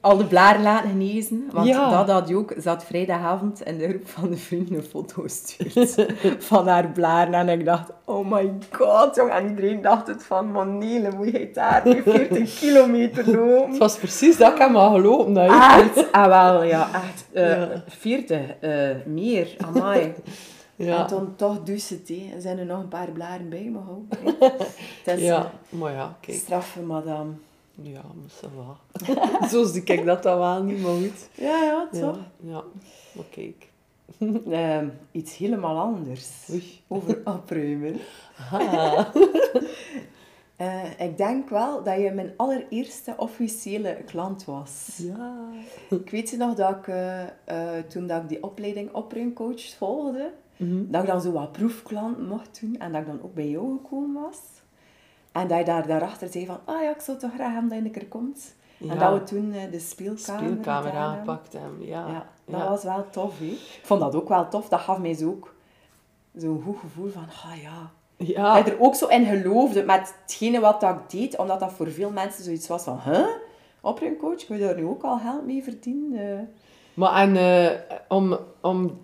[0.00, 1.48] Al de blaren laten genezen.
[1.52, 1.90] Want Ja.
[1.90, 2.54] dat had je ook.
[2.62, 6.06] Ze had vrijdagavond in de groep van de vrienden een foto gestuurd
[6.44, 7.34] van haar blaren.
[7.34, 9.30] En ik dacht, oh my god, jong.
[9.30, 13.78] En iedereen dacht het van, man Nele, moet je daar nu 40 kilometer Het lopen?
[13.78, 15.32] was precies dat ik maar gelopen.
[15.32, 16.12] Dat Echt?
[16.12, 17.24] Ah, wel, ja, echt.
[17.32, 17.82] eh Ja.
[17.88, 20.12] 40, eh, meer, amai.
[20.76, 20.98] Ja.
[21.00, 22.10] En toen toch dus het.
[22.34, 24.04] Er zijn er nog een paar blaren bij, maar ook.
[24.38, 24.46] hè.
[25.04, 25.50] Het is ja, ja.
[25.68, 26.38] maar ja, kijk.
[26.38, 27.30] straffe, madame.
[27.74, 29.46] Ja, maar ça va.
[29.48, 31.28] Zo zie ik dat dan wel niet, maar goed.
[31.34, 32.18] Ja, ja, toch?
[32.40, 32.62] ja.
[33.14, 33.70] maar kijk.
[34.50, 36.48] Ehm, iets helemaal anders.
[36.50, 36.80] Oei.
[36.88, 37.96] Over opruimen.
[38.52, 39.06] Ah.
[40.56, 44.98] Eh, ik denk wel dat je mijn allereerste officiële klant was.
[45.02, 45.34] Ja.
[45.90, 50.32] Ik weet je nog dat ik, eh, eh, toen dat ik die opleiding opruimcoach volgde,
[50.56, 50.90] Mhm.
[50.90, 53.72] dat ik dan zo wat proefklanten mocht doen en dat ik dan ook bij jou
[53.76, 54.38] gekomen was.
[55.32, 57.78] En dat je daar, daarachter zei van, ah ja, ik zou toch graag hebben dat
[57.78, 58.54] je een keer komt.
[58.76, 58.92] Ja.
[58.92, 61.86] En dat we toen eh, de speelkamer, Speelkamer aangepakt hebben.
[61.86, 62.06] Ja.
[62.06, 62.68] Ja, dat Ja.
[62.68, 63.44] was wel tof, hè.
[63.44, 64.68] Ik vond dat ook wel tof.
[64.68, 65.54] Dat gaf mij zo ook
[66.36, 68.54] zo'n goed gevoel van, ah ja, Ja.
[68.56, 71.72] dat je er ook zo in geloofde met hetgene wat dat ik deed, omdat dat
[71.72, 73.26] voor veel mensen zoiets was van, huh?
[73.80, 76.38] Opruimcoach, kun je daar nu ook al geld mee verdienen?
[76.38, 76.44] Eh,
[76.94, 77.78] Maar en eh,
[78.08, 79.00] om, om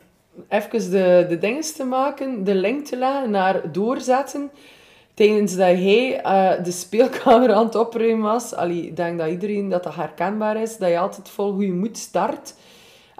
[0.48, 4.50] even de, de dingen te maken, de link te leggen naar doorzetten.
[5.18, 9.68] Tijdens dat hij eh, de speelkamer aan het opruimen was, allee, ik denk dat iedereen
[9.68, 12.54] dat dat herkenbaar is, dat je altijd vol goede moed start.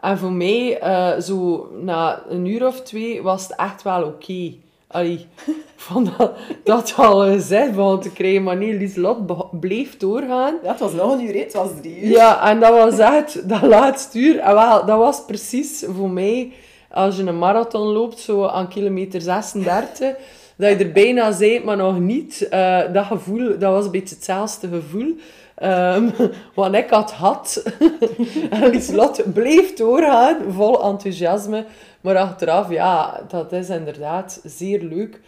[0.00, 4.52] En voor mij, eh, zo na een uur of twee, was het echt wel oké.
[4.86, 6.32] Allee, ik vond dat,
[6.64, 10.54] dat al gezegd begon te krijgen, maar nee, Lieslot bleef doorgaan.
[10.62, 12.10] Ja, het was nog een uur, het was drie uur.
[12.10, 14.38] Ja, en dat was echt dat laatste uur.
[14.38, 16.52] En wel, dat was precies voor mij,
[16.90, 20.14] als je een marathon loopt, zo aan kilometer 36,
[20.58, 22.48] dat je er bijna bent, maar nog niet.
[22.48, 25.16] Eh, dat gevoel, dat was een beetje hetzelfde gevoel.
[25.54, 26.10] Ehm,
[26.54, 27.62] wat ik had had.
[28.50, 31.64] en Lieslot bleef doorgaan, vol enthousiasme.
[32.00, 35.20] Maar achteraf, ja, dat is inderdaad zeer leuk.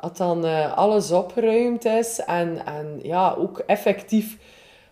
[0.00, 4.36] Dat dan eh, alles opgeruimd is en, en ja, ook effectief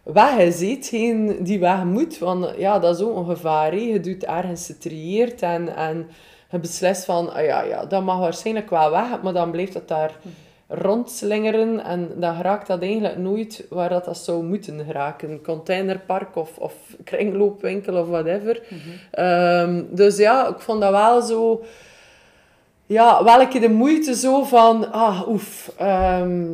[0.03, 2.19] weg is, hetgeen die weg moet.
[2.19, 3.77] Want ja, dat is ook een gevaar.
[3.77, 6.09] Je doet ergens getrieerd en, en
[6.51, 9.89] je beslist van, ah, ja, ja, dat mag waarschijnlijk wel weg, maar dan blijft het
[9.89, 10.17] daar
[10.69, 15.43] rondslingeren en dan raakt dat eigenlijk nooit waar dat, dat zou moeten geraken.
[15.43, 16.75] Containerpark of, of
[17.05, 18.63] kringloopwinkel of whatever.
[19.11, 21.65] Ehm, dus ja, ik vond dat wel zo...
[22.87, 24.93] Ja, welke de moeite zo van...
[24.93, 25.73] Ah, oef.
[25.77, 26.47] ehm,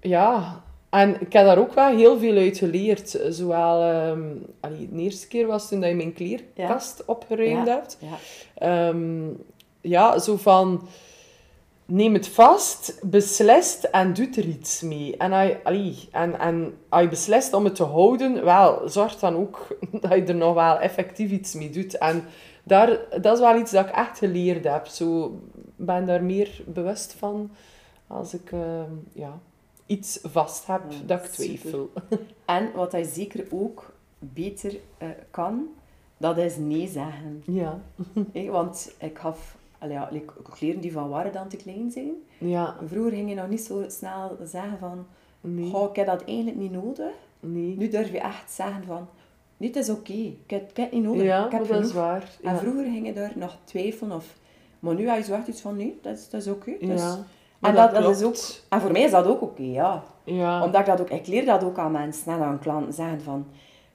[0.00, 3.20] ja, en ik heb daar ook wel heel veel uit geleerd.
[3.28, 4.22] Zowel, ehm,
[4.60, 7.74] allee, de eerste keer was toen dat je mijn kleerkast opgeruimd Ja.
[7.74, 7.98] hebt.
[8.00, 8.16] Ja.
[8.54, 9.28] Ehm,
[9.80, 10.88] ja, zo van...
[11.90, 15.16] Neem het vast, beslist en doet er iets mee.
[15.16, 19.18] En, als je, allee, en, en als je beslist om het te houden, wel, zorg
[19.18, 19.66] dan ook
[20.00, 21.98] dat je er nog wel effectief iets mee doet.
[21.98, 22.24] En
[22.62, 24.86] daar, dat is wel iets dat ik echt geleerd heb.
[24.86, 25.38] Zo
[25.76, 27.50] ben daar meer bewust van
[28.06, 29.38] als ik ehm, ja,
[29.88, 31.58] iets vast heb Ja, dat ik super.
[31.58, 31.90] twijfel.
[32.44, 35.66] En wat hij zeker ook beter eh, kan,
[36.16, 37.42] dat is nee zeggen.
[37.46, 37.80] Ja.
[38.50, 40.10] Want ik gaf allee, ja,
[40.42, 42.10] kleren die van waren dan te klein zijn.
[42.38, 45.06] Ja, Vroeger ging je nog niet zo snel zeggen van,
[45.40, 47.12] nee, goh, ik heb dat eigenlijk niet nodig.
[47.40, 47.76] nee.
[47.76, 49.06] Nu durf je echt zeggen van,
[49.56, 51.92] dit is oké, ik, heb, ik heb het niet nodig, Ja, ik heb dat is
[51.92, 52.30] waar.
[52.42, 54.36] En vroeger ging je daar nog twijfelen of...
[54.78, 56.76] Maar nu heb je zo echt iets van, nee, dat is, dat is oké.
[56.80, 57.24] dus- Ja.
[57.58, 58.36] Maar En, dat, dat is ook,
[58.68, 60.02] en voor mij is dat ook oké, ja.
[60.24, 60.64] Ja.
[60.64, 61.10] Omdat ik dat ook...
[61.10, 62.92] Ik leer dat ook aan mensen en aan klanten.
[62.92, 63.46] Zeggen van...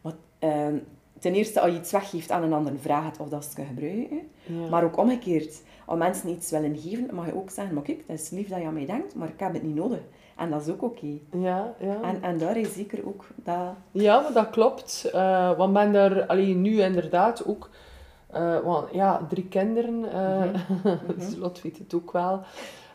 [0.01, 0.75] Wat, ehm,
[1.19, 3.67] ten eerste, als je iets weggeeft aan een ander, vraag het of dat ze het
[3.67, 4.19] gebruiken.
[4.43, 4.67] Ja.
[4.69, 5.61] Maar ook omgekeerd.
[5.85, 7.73] Als mensen iets willen geven, mag je ook zeggen...
[7.73, 9.75] Maar kijk, het is lief dat je aan mij denkt, maar ik heb het niet
[9.75, 9.99] nodig.
[10.37, 11.07] En dat is ook oké.
[11.31, 11.97] Ja, ja.
[12.01, 13.73] En, en daar is zeker ook dat...
[13.91, 15.09] Ja, maar dat klopt.
[15.13, 17.69] Eh want ben daar alleen nu inderdaad ook...
[18.31, 20.11] eh, want ja, drie kinderen.
[20.13, 22.41] eh Lot weet het ook wel.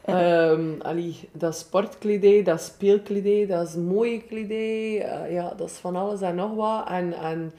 [0.89, 5.03] Allee, dat is sportkledij, dat is speelkledij, dat is mooie kledij.
[5.03, 6.89] eh, ja, dat is van alles en nog wat.
[6.89, 7.53] En, en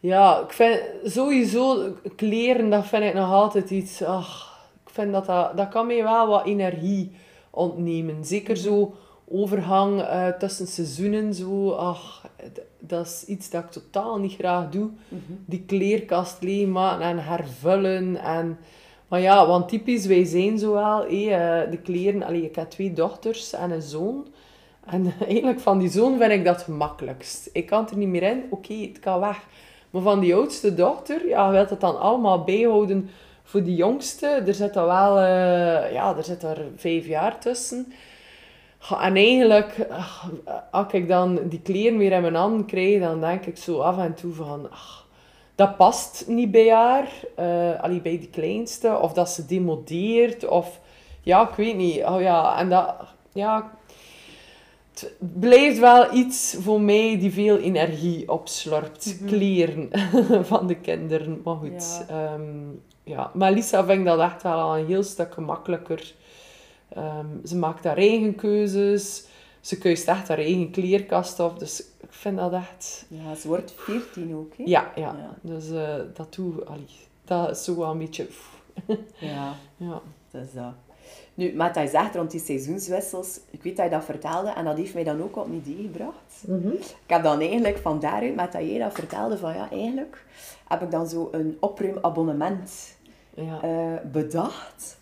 [0.00, 4.02] ja, ik vind sowieso kleren, dat vind ik nog altijd iets...
[4.02, 4.52] ach,
[4.84, 7.12] ik vind dat, dat dat kan mij wel wat energie
[7.50, 8.24] ontnemen.
[8.24, 8.94] Zeker zo
[9.28, 11.34] overgang eh, tussen seizoenen.
[11.34, 12.26] Zo, ach,
[12.78, 14.90] dat is iets dat ik totaal niet graag doe.
[15.46, 18.16] Die kleerkast leegmaken en hervullen.
[18.16, 18.58] En,
[19.08, 21.00] maar ja, want typisch, wij zijn zo wel.
[21.00, 22.22] hé, eh, de kleren...
[22.22, 24.26] Allee, ik heb twee dochters en een zoon.
[24.86, 27.50] En eigenlijk van die zoon vind ik dat het gemakkelijkst.
[27.52, 28.44] Ik kan het er niet meer in.
[28.50, 29.46] Oké, het kan weg.
[29.90, 33.10] Maar van die oudste dochter, ja, je wilt het dan allemaal bijhouden
[33.42, 34.26] voor die jongste.
[34.26, 37.92] Er zit er wel, eh, ja, er zit er vijf jaar tussen.
[39.00, 39.86] En eigenlijk,
[40.70, 43.98] als ik dan die kleren weer in mijn handen krijg, dan denk ik zo af
[43.98, 45.03] en toe van, ach,
[45.54, 50.80] dat past niet bij haar, eh allee, bij die kleinste, of dat ze demodeert, of
[51.22, 52.04] ja, ik weet niet.
[52.04, 52.94] Oh ja, en dat,
[53.32, 53.72] ja,
[54.94, 59.18] het blijft wel iets voor mij die veel energie opslorpt.
[59.26, 59.90] Kleren
[60.52, 61.40] van de kinderen.
[61.44, 62.04] Maar goed.
[62.08, 62.16] Ja.
[62.16, 62.38] Ja.
[63.04, 63.30] ja.
[63.34, 66.14] Maar Lisa vindt dat echt wel al een heel stuk gemakkelijker.
[66.88, 69.26] Ehm, ze maakt haar eigen keuzes.
[69.64, 71.58] Ze keust echt haar eigen kleerkast op.
[71.58, 73.04] Dus ik vind dat echt...
[73.08, 74.62] Ja, ze wordt 14 ook, hè?
[74.66, 75.16] Ja, ja.
[75.18, 75.34] Ja.
[75.40, 76.64] Dus eh, dat doe...
[76.64, 76.86] Allee,
[77.24, 78.26] dat is zo wel een beetje...
[79.18, 80.00] Ja, Ja.
[80.30, 80.72] dat is dat.
[81.34, 84.64] Nu, met dat je zegt rond die seizoenswissels, ik weet dat je dat vertelde en
[84.64, 86.44] dat heeft mij dan ook op een idee gebracht.
[86.78, 90.24] Ik heb dan eigenlijk van daaruit, met dat jij dat vertelde, van ja, eigenlijk
[90.68, 92.94] heb ik dan zo een opruimabonnement
[93.34, 93.62] Ja.
[93.62, 94.98] eh, bedacht.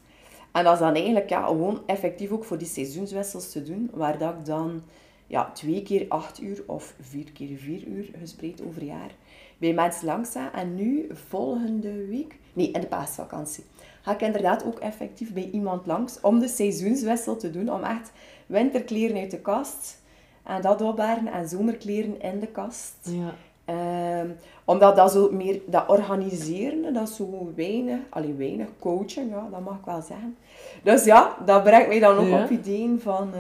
[0.53, 4.19] En dat is dan eigenlijk ja, gewoon effectief ook voor die seizoenswissels te doen, waar
[4.19, 4.83] dat ik dan
[5.27, 9.11] ja, twee keer acht uur of vier keer vier uur, gespreid over jaar,
[9.59, 10.53] bij mensen langs sta.
[10.53, 13.65] En nu, volgende week, nee, in de paasvakantie,
[14.03, 18.13] ga ik inderdaad ook effectief bij iemand langs om de seizoenswissel te doen, om echt
[18.47, 20.01] winterkleren uit de kast
[20.43, 22.97] en dat opbaren en zomerkleren in de kast.
[23.03, 23.35] ja.
[23.65, 24.31] Ehm,
[24.65, 29.61] omdat dat zo meer, dat organiseren, dat is zo weinig, alleen weinig coaching, ja, dat
[29.61, 30.37] mag ik wel zeggen.
[30.83, 32.43] Dus ja, dat brengt mij dan ook Ja.
[32.45, 33.31] op ideeën van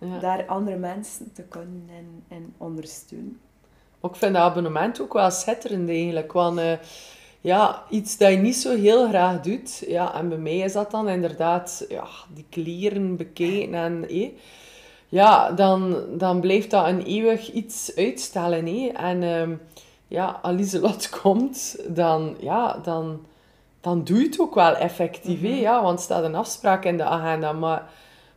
[0.00, 0.18] Ja.
[0.18, 3.40] daar andere mensen te kunnen en, en ondersteunen.
[4.02, 6.32] Ik vind dat abonnement ook wel schitterend eigenlijk.
[6.32, 6.72] Want eh,
[7.40, 9.84] ja, iets dat je niet zo heel graag doet.
[9.86, 12.04] Ja, en bij mij is dat dan inderdaad ja,
[12.34, 13.74] die kleren bekijken.
[13.74, 14.28] En, eh,
[15.08, 18.94] ja, dan, dan blijft dat een eeuwig iets uitstellen.
[18.94, 19.54] En ehm,
[20.08, 23.20] ja, als Lieselot komt, dan, ja, dan,
[23.80, 25.42] dan doe je het ook wel effectief.
[25.42, 27.52] eh, Ja, want er staat een afspraak in de agenda.
[27.52, 27.90] Maar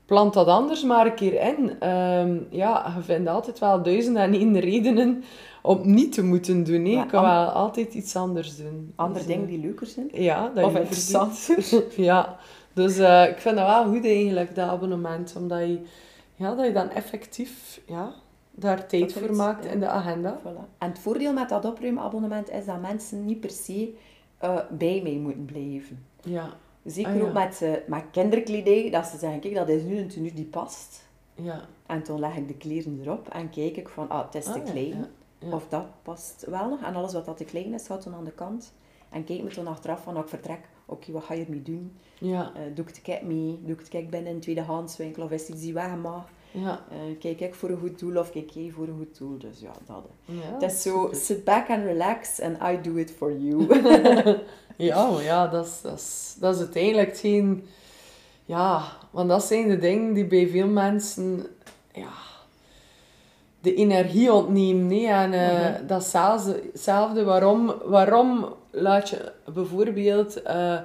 [0.06, 1.80] plant dat anders maar een keer in.
[1.80, 5.24] Ehm, ja, je vindt altijd wel duizend en één redenen
[5.62, 6.86] om niet te moeten doen.
[6.86, 8.94] Je kan an- wel altijd iets anders doen.
[8.96, 10.10] Andere Dus, dingen eh, die leuker zijn.
[10.14, 11.84] Ja, dat Of interessanter.
[12.12, 12.38] ja,
[12.74, 15.34] dus eh, ik vind dat wel goed eigenlijk, dat abonnement.
[15.38, 15.80] Omdat je,
[16.36, 18.14] ja, dat je dan effectief ja,
[18.52, 20.40] daar tijd voor maakt in de agenda.
[20.40, 20.78] Voilà.
[20.78, 23.94] En het voordeel met dat opruimabonnement is dat mensen niet per se
[24.38, 26.06] eh, bij mij moeten blijven.
[26.24, 26.50] Ja,
[26.86, 27.24] Zeker Ah, ja.
[27.24, 30.46] ook met, eh, met kinderkledij, dat ze zeggen, kijk, dat is nu een tenue die
[30.46, 31.08] past.
[31.36, 31.62] ja.
[31.86, 34.52] En toen leg ik de kleren erop en kijk ik van, ah, het is te
[34.60, 34.88] Ah, klein.
[34.88, 35.08] ja,
[35.40, 35.54] ja.
[35.56, 36.82] Of dat past wel nog.
[36.82, 38.74] En alles wat dat te klein is, gaat dan aan de kant.
[39.10, 41.98] En kijk me toen achteraf van, als ik vertrek, oké, wat ga je ermee doen?
[42.20, 43.60] Ja, Eh, doe ik het kijk mee?
[43.64, 45.24] Doe ik het kijk binnen een tweedehandswinkel?
[45.24, 46.30] Of is iets die weg mag?
[46.52, 46.82] Ja.
[46.92, 49.38] Eh, kijk ik voor een goed doel of kijk jij voor een goed doel?
[49.38, 50.04] Dus ja, dat.
[50.26, 53.68] ja het is zo, sit back and relax and I do it for you.
[54.78, 57.66] Ja, maar ja, dat is, dat is, dat is uiteindelijk hetgeen...
[58.46, 58.82] Ja,
[59.12, 61.46] want dat zijn de dingen die bij veel mensen...
[61.94, 62.10] Ja,
[63.60, 64.88] de energie ontnemen.
[64.88, 65.08] Nee?
[65.08, 67.24] En eh, dat is zelfs- hetzelfde.
[67.24, 70.80] Waarom, waarom laat je bijvoorbeeld eh,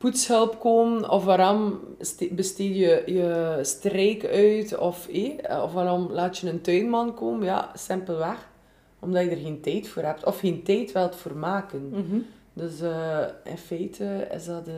[0.00, 1.10] poetshulp komen?
[1.10, 4.78] Of waarom ste- besteed je je strijk uit?
[4.78, 7.44] Of, eh, of waarom laat je een tuinman komen?
[7.44, 8.48] Ja, simpelweg.
[8.98, 10.24] Omdat je er geen tijd voor hebt.
[10.24, 11.88] Of geen tijd wilt voor maken.
[11.88, 12.18] Mhm.
[12.52, 14.74] Dus eh, in feite is dat, eh,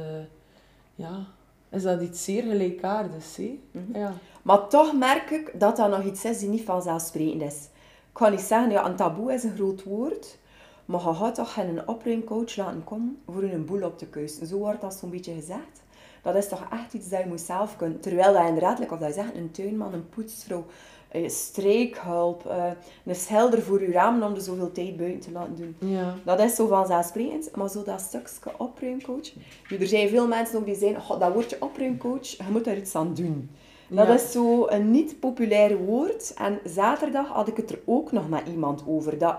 [0.94, 1.24] ja,
[1.70, 3.38] is dat iets zeer gelijkaardigs.
[3.38, 3.98] Mhm.
[3.98, 4.12] Ja.
[4.42, 7.56] Maar toch merk ik dat dat nog iets is die niet vanzelfsprekend is.
[8.08, 10.38] Ik kan niet zeggen, ja, een taboe is een groot woord,
[10.92, 14.46] maar je gaat toch geen opruimcoach laten komen voor een boel op te kuisen.
[14.46, 15.82] Zo wordt dat zo'n beetje gezegd.
[16.22, 18.00] Dat is toch echt iets dat je moet zelf kunnen.
[18.00, 20.64] Terwijl dat inderdaad, of dat je zegt, een tuinman, een poetsvrouw,
[21.08, 22.64] eh, streekhulp, eh,
[23.06, 25.90] een schilder voor je ramen om er zoveel tijd buiten te laten doen.
[25.90, 26.14] Ja.
[26.24, 29.32] Dat is zo vanzelfsprekend, maar zo dat stukje opruimcoach.
[29.70, 32.76] Nu, er zijn veel mensen ook die zeggen, "Goh, dat woordje opruimcoach, je moet daar
[32.76, 33.50] iets aan doen.
[33.88, 34.14] Dat Ja.
[34.14, 36.34] is zo een niet populair woord.
[36.34, 39.18] En zaterdag had ik het er ook nog met iemand over.
[39.18, 39.36] Dat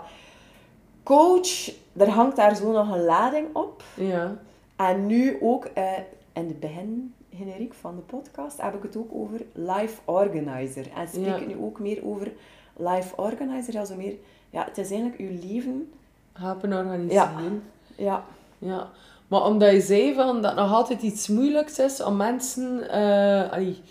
[1.03, 3.83] coach, er hangt daar zo nog een lading op.
[3.95, 4.35] Ja.
[4.75, 5.97] En nu ook, eh,
[6.33, 10.85] in het begin, generiek van de podcast, heb ik het ook over life organizer.
[10.95, 11.35] En spreek Ja.
[11.35, 12.31] ik nu ook meer over
[12.77, 14.13] life organizer, ja, meer...
[14.49, 15.91] Ja, het is eigenlijk uw leven...
[16.33, 17.63] Helpen organiseren.
[17.95, 18.23] Ja,
[18.57, 18.89] Ja,
[19.27, 23.81] maar omdat je zei van dat nog altijd iets moeilijks is om mensen eh allee,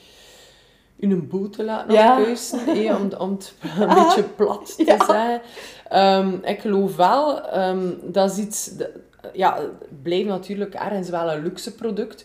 [1.03, 2.17] in een boot te laten Ja.
[2.17, 4.97] afkuisen, eh, om, om het een beetje plat te Ja.
[5.07, 5.41] zeggen.
[5.89, 8.71] Ehm, ik geloof wel, ehm, dat is iets...
[9.33, 12.25] ja, het blijft natuurlijk ergens wel een luxe product.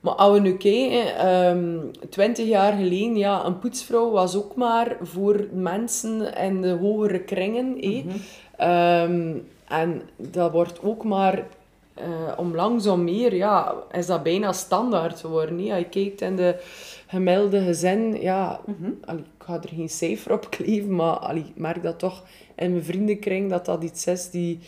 [0.00, 1.78] Maar als we nu kijken, ehm
[2.10, 7.76] 20 jaar geleden, ja, een poetsvrouw was ook maar voor mensen in de hogere kringen.
[8.56, 9.34] Ehm,
[9.68, 11.46] en dat wordt ook maar
[11.94, 12.04] eh,
[12.36, 15.58] om langzaam meer, ja, is dat bijna standaard geworden.
[15.70, 16.56] Als je kijkt in de
[17.06, 18.60] gemiddelde gezin, ja,
[19.04, 22.22] allee, ik ga er geen cijfer op kleven, maar allee, ik merk dat toch
[22.56, 24.58] in mijn vriendenkring dat dat iets is die,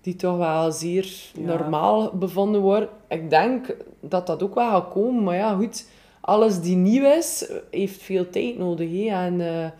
[0.00, 1.40] die toch wel zeer Ja.
[1.46, 2.90] normaal bevonden wordt.
[3.08, 5.86] Ik denk dat dat ook wel gaat komen, maar ja, goed,
[6.20, 8.90] alles die nieuw is, heeft veel tijd nodig.
[8.90, 9.06] hè.
[9.24, 9.70] En eh,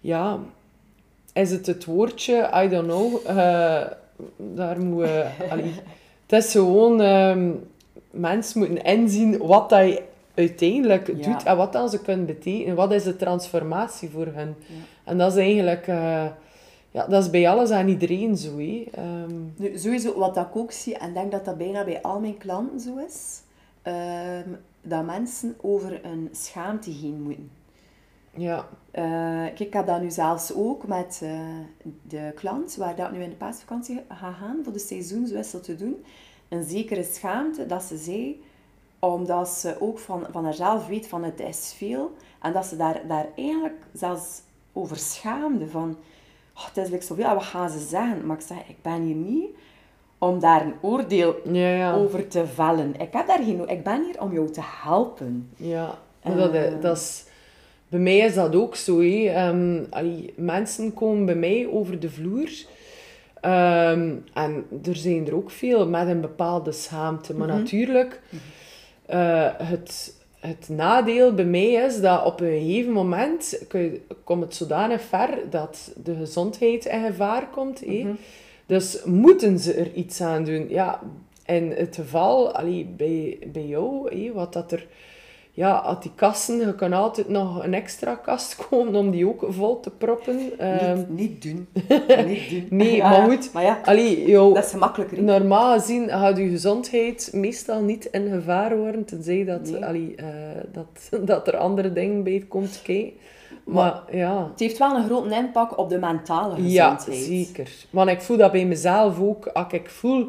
[0.00, 0.38] ja,
[1.32, 3.82] is het het woordje, I don't know, eh,
[4.36, 5.26] daar moet je...
[5.50, 5.72] allee,
[6.26, 7.50] het is gewoon, ehm,
[8.10, 10.02] mensen moeten inzien wat dat je
[10.34, 11.14] uiteindelijk Ja.
[11.32, 12.76] doet en wat dan ze kunnen betekenen.
[12.76, 14.56] Wat is de transformatie voor hen?
[15.04, 15.86] En dat is eigenlijk...
[15.86, 16.24] eh,
[16.90, 18.58] ja, dat is bij alles en iedereen zo.
[18.58, 22.20] Ehm, Nu, sowieso, wat ik ook zie, en ik denk dat dat bijna bij al
[22.20, 23.40] mijn klanten zo is,
[23.82, 24.48] ehm,
[24.82, 27.50] dat mensen over een schaamte heen moeten.
[28.36, 28.68] Ja.
[28.90, 31.30] Eh, ik heb dat nu zelfs ook met eh,
[32.02, 36.04] de klant, waar dat nu in de paasvakantie ga gaan, voor de seizoenswissel te doen.
[36.48, 38.42] Een zekere schaamte dat ze zei,
[38.98, 42.14] omdat ze ook van, van haarzelf weet van het is veel.
[42.40, 44.40] En dat ze daar, daar eigenlijk zelfs
[44.72, 45.96] over schaamde van,
[46.56, 48.26] oh, het is like zoveel, en wat gaan ze zeggen?
[48.26, 49.48] Maar ik zeg, ik ben hier niet
[50.18, 51.94] om daar een oordeel Ja, ja.
[51.94, 53.00] over te vellen.
[53.00, 55.50] Ik, heb daar geen, ik ben hier om jou te helpen.
[55.56, 56.80] Ja, maar dat, Eh.
[56.80, 57.24] dat is...
[57.88, 59.00] Bij mij is dat ook zo.
[59.00, 59.24] Hè.
[59.26, 62.50] Ehm, allee, mensen komen bij mij over de vloer.
[63.40, 67.34] Ehm, en er zijn er ook veel met een bepaalde schaamte.
[67.34, 68.20] Maar natuurlijk,
[69.06, 74.54] eh, het, het nadeel bij mij is dat op een gegeven moment kun komt het
[74.54, 77.80] zodanig ver dat de gezondheid in gevaar komt.
[77.80, 78.06] hè.
[78.66, 80.66] Dus moeten ze er iets aan doen?
[80.68, 81.00] Ja,
[81.46, 84.86] in het geval allee, bij, bij jou, hè, wat dat er...
[85.56, 89.46] Ja, als die kassen, je kan altijd nog een extra kast komen om die ook
[89.48, 90.58] vol te proppen.
[90.58, 91.68] Ehm, niet, niet doen.
[92.26, 92.66] niet doen.
[92.70, 93.52] nee, Ja, maar goed.
[93.52, 95.22] Maar ja, allee, jou, dat is gemakkelijker.
[95.22, 99.84] normaal gezien gaat je gezondheid meestal niet in gevaar worden, tenzij dat, Nee.
[99.84, 100.26] allee, eh,
[100.72, 103.12] dat, dat er andere dingen bij komt kijken.
[103.64, 104.48] Maar ja...
[104.50, 107.24] Het heeft wel een grote impact op de mentale Ja, gezondheid.
[107.24, 107.70] zeker.
[107.90, 109.46] Want ik voel dat bij mezelf ook.
[109.46, 110.26] Als ik voel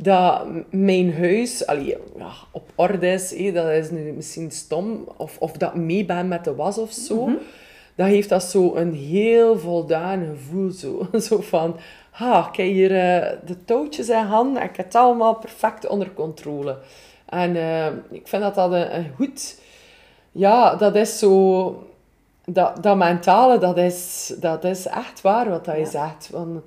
[0.00, 5.36] dat mijn huis allee, ja, op orde is, hé, dat is nu misschien stom, of,
[5.38, 7.36] of dat ik mee ben met de was of zo, Mhm.
[7.94, 10.70] dan heeft dat zo een heel voldaan gevoel.
[10.70, 11.76] Zo, zo van,
[12.10, 15.86] ha, ik heb hier eh, de touwtjes in handen en ik heb het allemaal perfect
[15.86, 16.76] onder controle.
[17.28, 19.60] En eh, ik vind dat dat een, een goed...
[20.32, 21.82] Ja, dat is zo...
[22.44, 25.86] Dat, dat mentale, dat is, dat is echt waar wat dat je Ja.
[25.90, 26.30] zegt.
[26.30, 26.60] Want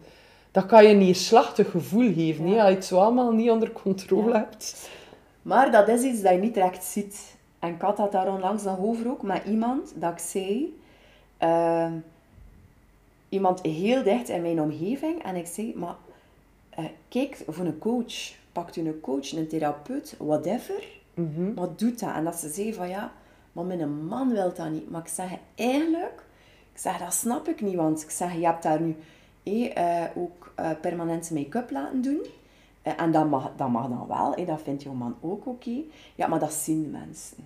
[0.51, 2.59] dat kan je een neerslachtig gevoel geven, Ja.
[2.59, 4.37] als je het zo allemaal niet onder controle Ja.
[4.37, 4.89] hebt.
[5.41, 7.35] Maar dat is iets dat je niet direct ziet.
[7.59, 10.79] En ik had dat daar onlangs nog over ook met iemand, dat ik zei...
[11.37, 11.93] ehm,
[13.29, 15.23] iemand heel dicht in mijn omgeving.
[15.23, 15.95] En ik zei, maar
[16.69, 18.13] eh, kijk, voor een coach,
[18.51, 20.83] pakt u een coach, een therapeut, whatever.
[21.55, 22.13] Wat doet dat?
[22.15, 23.11] En dat ze zei van, ja,
[23.51, 24.89] maar mijn man wil dat niet.
[24.89, 26.23] Maar ik zeg, eigenlijk...
[26.73, 28.95] Ik zeg, dat snap ik niet, want ik zeg, je hebt daar nu
[29.43, 32.25] eh, eh, ook eh, permanente make-up laten doen.
[32.81, 35.75] Eh, en dat mag, dat mag dan wel, eh, dat vindt jouw man ook oké.
[36.15, 37.37] Ja, maar dat zien de mensen.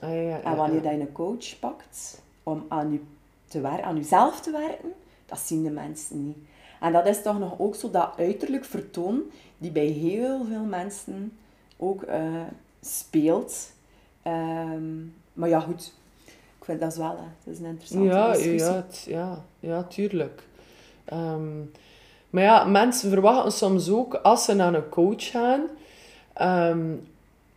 [0.00, 3.00] Ah, ja, ja, En wanneer dat je een coach pakt om aan, je
[3.46, 4.92] te wer- aan jezelf te werken,
[5.26, 6.36] dat zien de mensen niet.
[6.80, 9.22] En dat is toch nog ook zo dat uiterlijk vertoon
[9.58, 11.32] die bij heel veel mensen
[11.76, 12.04] ook
[12.80, 13.72] speelt.
[14.22, 15.94] Ehm, maar ja, goed.
[16.58, 17.24] Ik vind dat is wel hè.
[17.44, 19.12] dat is een interessante Ja, discussie.
[19.12, 20.42] ja, ja, ja, tuurlijk.
[21.12, 21.58] Ehm,
[22.30, 25.60] maar ja, mensen verwachten soms ook, als ze naar een coach gaan,
[26.34, 26.80] ehm,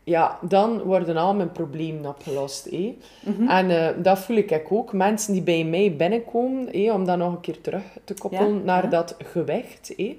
[0.04, 2.68] ja, dan worden al mijn problemen opgelost.
[2.72, 2.98] hè.
[3.26, 3.48] Mhm.
[3.50, 4.94] En eh, dat voel ik ook.
[4.94, 8.64] Mensen die bij mij binnenkomen, hè, om dat nog een keer terug te koppelen Ja,
[8.64, 8.90] naar ja.
[8.90, 9.94] dat gewicht.
[9.98, 10.18] hè.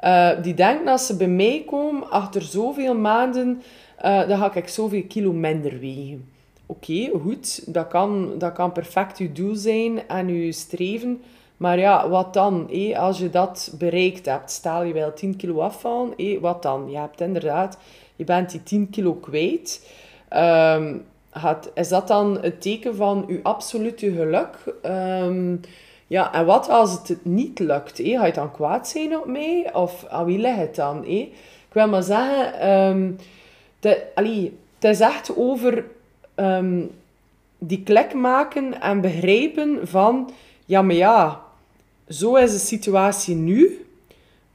[0.00, 3.62] Eh, die denken als ze bij mij komen, achter zoveel maanden,
[3.96, 6.28] eh, dan ga ik zoveel kilo minder wegen.
[6.66, 11.22] Oké, goed, dat kan, dat kan perfect uw doel zijn en uw streven.
[11.56, 12.68] Maar ja, wat dan?
[12.70, 12.98] hé?
[12.98, 16.90] Als je dat bereikt hebt, stel je wel 10 kilo afvallen, hé, wat dan?
[16.90, 17.78] Je hebt inderdaad
[18.16, 19.90] je bent die 10 kilo kwijt.
[20.28, 20.96] Ehm,
[21.74, 24.58] is dat dan het teken van je absolute geluk?
[24.82, 25.56] Ehm,
[26.06, 28.00] ja, en wat als het niet lukt?
[28.04, 29.70] Ga je dan kwaad zijn op mij?
[29.72, 31.04] Of aan wie ligt het dan?
[31.04, 31.32] Ik
[31.72, 33.16] wil maar zeggen, um,
[33.80, 34.02] de,
[34.78, 35.84] het is echt over
[37.58, 40.30] die klik maken en begrijpen van...
[40.68, 41.42] Ja, maar ja,
[42.08, 43.86] zo is de situatie nu.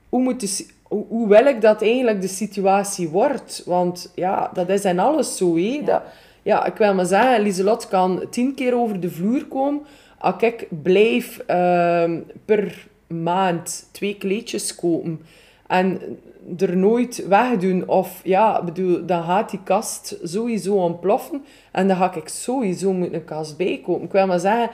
[0.09, 3.63] Hoe, moet de, hoe, wil ik dat eigenlijk de situatie wordt?
[3.65, 5.55] Want ja, dat is in alles zo.
[5.55, 5.61] Hé.
[5.61, 5.81] Ja.
[5.81, 6.01] Dat,
[6.41, 9.81] ja, ik wil maar zeggen, Lieselot kan tien keer over de vloer komen.
[10.17, 12.11] Als ik blijf uh,
[12.45, 15.21] per maand twee kleedjes kopen
[15.67, 16.01] en
[16.57, 22.15] er nooit wegdoen, of ja, bedoel, dan gaat die kast sowieso ontploffen en dan ga
[22.15, 24.03] ik sowieso moeten een kast bijkopen.
[24.03, 24.69] Ik wil maar zeggen,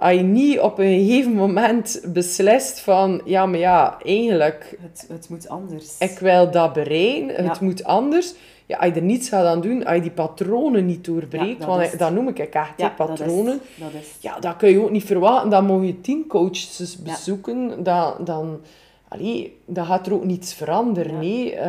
[0.00, 4.78] als je niet op een gegeven moment beslist van, ja, maar ja, eigenlijk...
[4.80, 5.98] Het, het moet anders.
[5.98, 8.34] Ik wil dat bereiken, het moet anders.
[8.66, 11.66] Ja, als je er niets gaat aan doen, als je die patronen niet doorbreekt, ja,
[11.66, 13.60] want dat noem ik echt, ja, patronen.
[13.76, 15.50] Dat is, Ja, dat kun je ook niet verwachten.
[15.50, 18.14] Dan moet je tien coaches bezoeken, dan...
[18.24, 18.60] dan
[19.08, 21.18] Allee, dat gaat er ook niets veranderen.
[21.18, 21.60] Nee, uh,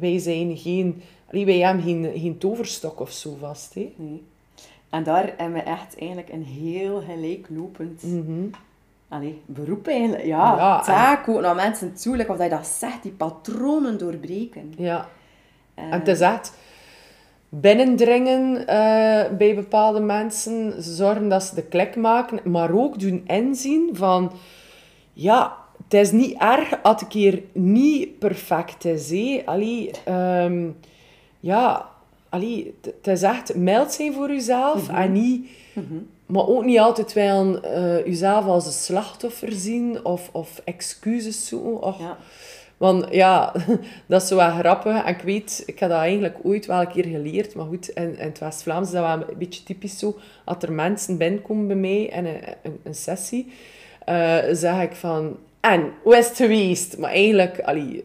[0.00, 1.02] wij zijn geen...
[1.30, 3.74] Allee, wij hebben geen, geen toverstok of zo vast.
[3.74, 3.92] Hè.
[3.96, 4.22] Nee.
[4.90, 8.50] En daar hebben we echt eigenlijk een heel gelijklopend mm
[9.10, 10.24] Allee, beroep eigenlijk.
[10.24, 12.18] Ja, ja taak ook naar mensen toe.
[12.28, 14.74] of dat je dat zegt, die patronen doorbreken.
[14.76, 15.08] Ja.
[15.78, 16.52] Uh, en het is echt
[17.48, 18.66] binnendringen uh,
[19.38, 20.82] bij bepaalde mensen.
[20.82, 22.40] Zorgen dat ze de klik maken.
[22.50, 24.32] Maar ook doen inzien van...
[25.12, 29.10] Ja, het is niet erg als ik hier niet perfect is.
[29.10, 29.42] Hè.
[29.44, 30.76] Allee, um,
[31.40, 31.89] ja
[32.30, 34.96] allee, het is echt mild zijn voor jezelf mhm.
[34.96, 35.48] en niet...
[35.72, 35.98] Mhm.
[36.26, 41.82] Maar ook niet altijd wel uh, jezelf als een slachtoffer zien of, of excuses zoeken.
[41.82, 41.98] Och.
[41.98, 42.16] Ja.
[42.76, 43.52] Want ja,
[44.06, 45.04] dat is zo wel grappig.
[45.04, 47.54] En ik weet, ik heb dat eigenlijk ooit wel een keer geleerd.
[47.54, 50.18] Maar goed, in, in het West-Vlaams is dat wel een beetje typisch zo.
[50.44, 52.26] Als er mensen binnenkomen bij mij een,
[52.62, 53.52] een, een sessie,
[54.08, 55.36] uh, zeg ik van...
[55.60, 56.98] En, hoe is het geweest?
[56.98, 57.62] Maar eigenlijk,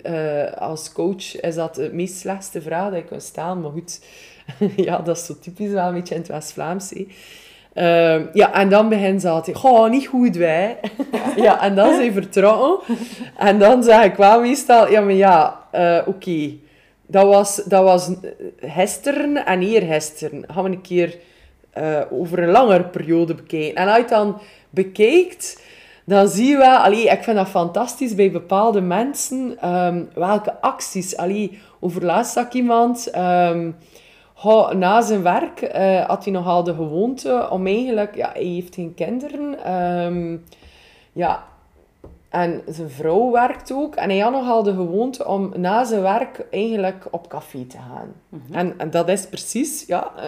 [0.07, 3.61] uh, als coach is dat de meest slechtste vraag die ik kan stellen.
[3.61, 3.99] Maar goed,
[4.85, 6.93] ja, dat is zo typisch wel een beetje in het West-Vlaams.
[6.93, 10.79] Uh, ja, en dan begint ze altijd, goh, niet goed wij.
[11.35, 12.95] ja, en dan zijn vertrokken.
[13.37, 16.51] En dan zeg ik wel meestal, ja, maar ja, uh, oké.
[17.07, 18.09] Dat was, dat was
[18.59, 20.43] gisteren en eergisteren.
[20.47, 21.17] Gaan we een keer
[21.77, 23.75] uh, over een langere periode bekijken.
[23.75, 25.61] En als je dan bekijkt
[26.05, 31.17] dan zie je wel, allee, ik vind dat fantastisch bij bepaalde mensen, um, welke acties.
[31.17, 33.75] Allee, over laatst zag iemand, um,
[34.73, 38.93] na zijn werk uh, had hij nogal de gewoonte om eigenlijk, ja, hij heeft geen
[38.93, 40.43] kinderen, um,
[41.13, 41.43] ja,
[42.29, 43.95] en zijn vrouw werkt ook.
[43.95, 48.13] En hij had nogal de gewoonte om na zijn werk eigenlijk op café te gaan.
[48.29, 48.53] Mhm.
[48.53, 50.23] en, en dat is precies, ja, eh,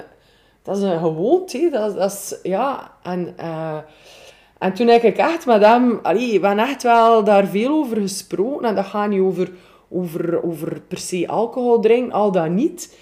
[0.61, 1.69] dat is een gewoonte.
[1.71, 3.36] Dat, dat is, ja, en...
[3.39, 3.78] Uh,
[4.59, 5.99] en toen heb ik echt met hem...
[6.01, 8.67] Allee, we hebben echt wel daar veel over gesproken.
[8.67, 9.51] En dat gaat niet over,
[9.89, 12.97] over, over per se alcohol drinken, al dat niet.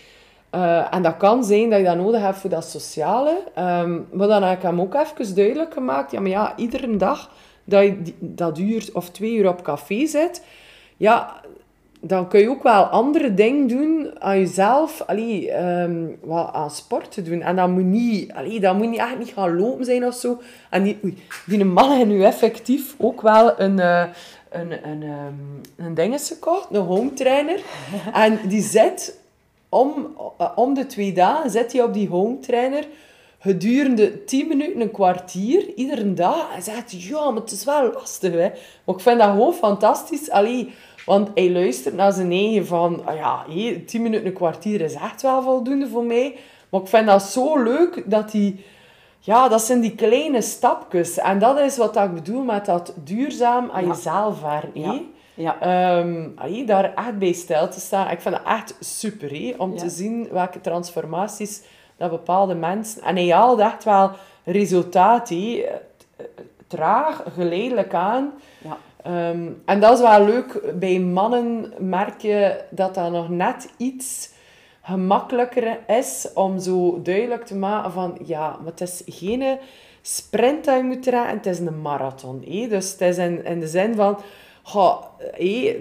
[0.56, 3.44] Uh, en dat kan zijn dat je dat nodig hebt voor dat sociale.
[3.58, 6.12] Um, maar dan heb ik hem ook even duidelijk gemaakt.
[6.12, 7.32] Ja, maar ja, iedere dag
[7.64, 10.44] dat je dat uur of twee uur op café zit...
[10.98, 11.42] Ja,
[12.08, 17.12] dan kun je ook wel andere dingen doen aan jezelf, allee, um, wat aan sport
[17.12, 17.42] te doen.
[17.42, 20.42] En dat moet niet, allee, dat moet niet echt niet gaan lopen zijn of zo.
[20.70, 24.04] En die, oei, die man heeft nu effectief ook wel een, uh,
[24.50, 27.60] een, een, um, een dingetje gekocht, een home trainer.
[28.14, 29.20] en die zet
[29.70, 32.88] om, uh, om de twee dagen, zet hij op die home trainer
[33.40, 36.56] gedurende 10 minuten, een kwartier, iedere dag.
[36.56, 38.50] En zegt, ja, maar het is wel lastig, hè.
[38.84, 40.30] Maar ik vind dat gewoon fantastisch.
[40.30, 40.74] Allee,
[41.06, 44.94] want hij luistert naar zijn eigen van, ah ja, hey, tien minuten, een kwartier is
[44.94, 46.36] echt wel voldoende voor mij.
[46.70, 48.56] Maar ik vind dat zo leuk dat hij...
[49.20, 51.18] Ja, dat zijn die kleine stapjes.
[51.18, 55.10] En dat is wat ik bedoel met dat duurzaam aan jezelf werken.
[55.34, 56.00] Ja.
[56.00, 56.36] Um,
[56.66, 58.12] daar echt bij stil te staan.
[58.12, 61.62] Ik vind dat echt super, hé, om te zien welke transformaties
[61.98, 63.02] dat bepaalde mensen...
[63.02, 64.12] En hij haalt echt wel
[64.44, 65.66] resultaat, hé.
[66.68, 68.34] Traag, geleidelijk aan.
[68.64, 68.78] Ja.
[69.06, 70.80] Ehm, en dat is wel leuk.
[70.80, 74.30] Bij mannen merk je dat dat nog net iets
[74.82, 79.58] gemakkelijker is om zo duidelijk te maken van ja, maar het is geen
[80.02, 82.44] sprint dat je moet rijden, het is een marathon.
[82.48, 82.68] Hé?
[82.68, 84.18] Dus het is in, de zin van,
[84.64, 85.00] ga,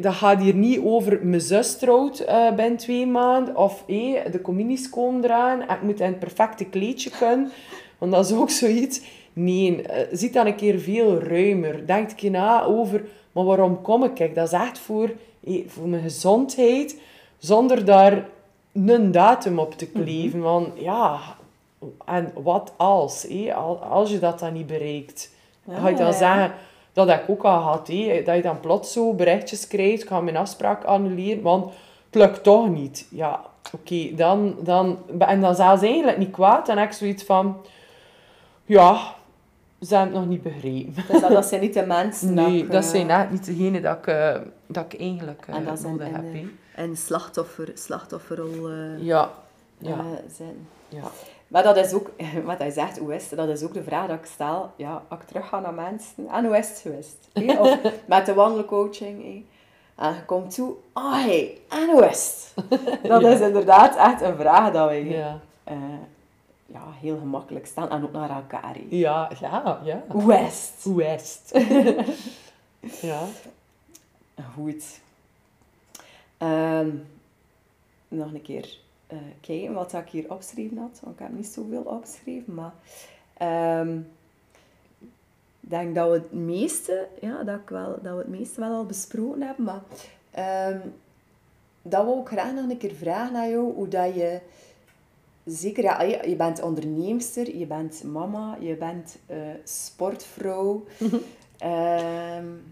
[0.00, 4.40] dat gaat hier niet over mijn zus trouwt uh, binnen twee maanden of hé, de
[4.42, 7.50] communies komen eraan ik moet in het perfecte kleedje kunnen.
[7.98, 9.00] Want dat is ook zoiets
[9.36, 11.86] Nee, ziet dan een keer veel ruimer.
[11.86, 14.14] Denk je na over, maar waarom kom ik?
[14.14, 15.10] Kijk, dat is echt voor,
[15.66, 17.00] voor mijn gezondheid,
[17.38, 18.28] zonder daar
[18.72, 20.40] een datum op te kleven.
[20.40, 21.20] Want ja,
[22.04, 23.22] en wat als?
[23.28, 23.54] Hé?
[23.90, 25.34] Als je dat dan niet bereikt.
[25.70, 26.52] ga je dan zeggen,
[26.92, 28.22] dat heb ik ook al gehad, hé?
[28.24, 31.64] dat je dan plots zo berichtjes krijgt, ik ga mijn afspraak annuleren, want
[32.06, 33.06] het lukt toch niet.
[33.10, 33.40] Ja,
[33.72, 37.56] oké, dan, dan, en dan zelfs eigenlijk niet kwaad, dan heb ik zoiets van,
[38.64, 39.14] ja,
[39.86, 40.94] ze hebben het nog niet begrepen.
[41.08, 43.96] Dus dat, dat zijn niet de mensen Nee, dat, dat zijn echt niet degenen dat
[43.96, 46.24] ik, uh, dat ik eigenlijk uh, en dat nodig heb.
[46.74, 49.30] En slachtoffer, slachtofferrol uh, ja.
[49.78, 50.04] Ja.
[50.36, 50.68] zijn.
[50.88, 51.02] Ja.
[51.48, 52.10] Maar dat is ook,
[52.44, 53.38] wat hij zegt, hoe is het?
[53.38, 54.70] Dat is ook de vraag dat ik stel.
[54.76, 56.28] Ja, als ik terug ga naar mensen.
[56.32, 57.28] En hoe is het geweest?
[57.60, 59.44] Of met de wandelcoaching.
[59.96, 60.74] En je komt toe.
[60.92, 63.02] Ah, hey, en hoe is het?
[63.02, 65.40] Dat is inderdaad echt een vraag dat wij ja.
[65.70, 65.74] Uh,
[66.66, 67.90] ja, heel gemakkelijk stellen.
[67.90, 68.76] En ook naar elkaar.
[68.88, 70.04] Ja, ja, ja.
[70.38, 71.52] Is het?
[73.00, 73.26] ja.
[74.54, 75.00] Goed.
[76.38, 77.06] Um,
[78.08, 78.78] nog een keer
[79.12, 81.00] uh, kijken wat ik hier opgeschreven had.
[81.02, 82.72] Want ik heb niet zoveel opgeschreven, maar...
[83.80, 84.06] Um,
[85.64, 88.74] ik denk dat we het meeste, ja, dat, ik wel, dat we het meeste wel
[88.74, 89.82] al besproken hebben, maar
[90.70, 90.94] um,
[91.82, 94.40] dat we ook graag nog een keer vragen naar jou, hoe dat je,
[95.44, 101.12] zeker, ja, je bent onderneemster, je bent mama, je bent uh, sportvrouw, um,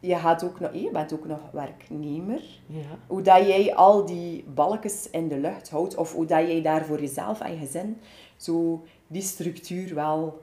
[0.00, 2.42] je, gaat ook nog, je bent ook nog werknemer.
[2.66, 2.98] Ja.
[3.06, 6.84] Hoe dat jij al die balkjes in de lucht houdt, of hoe dat jij daar
[6.84, 7.96] voor jezelf en je gezin
[8.36, 10.42] zo die structuur wel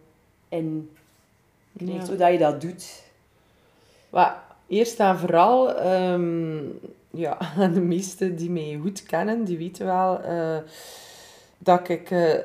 [0.50, 0.90] in
[1.78, 2.08] krijgt, ja.
[2.08, 3.04] hoe dat je dat doet.
[4.10, 4.32] Well,
[4.68, 6.80] eerst en vooral, um,
[7.10, 7.38] ja,
[7.74, 10.58] de meesten die mij goed kennen, die weten wel uh,
[11.64, 12.36] dat ik uh,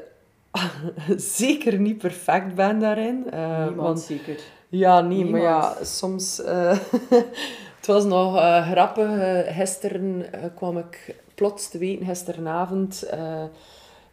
[1.16, 3.24] zeker niet perfect ben daarin.
[3.34, 4.40] Uh, Niemand want, zeker.
[4.68, 5.32] Ja, nee, Niemand.
[5.32, 6.36] maar ja, soms...
[7.76, 8.38] het was nog
[8.70, 9.10] grappig.
[9.56, 13.08] gisteren kwam ik plots te weten, gisteravond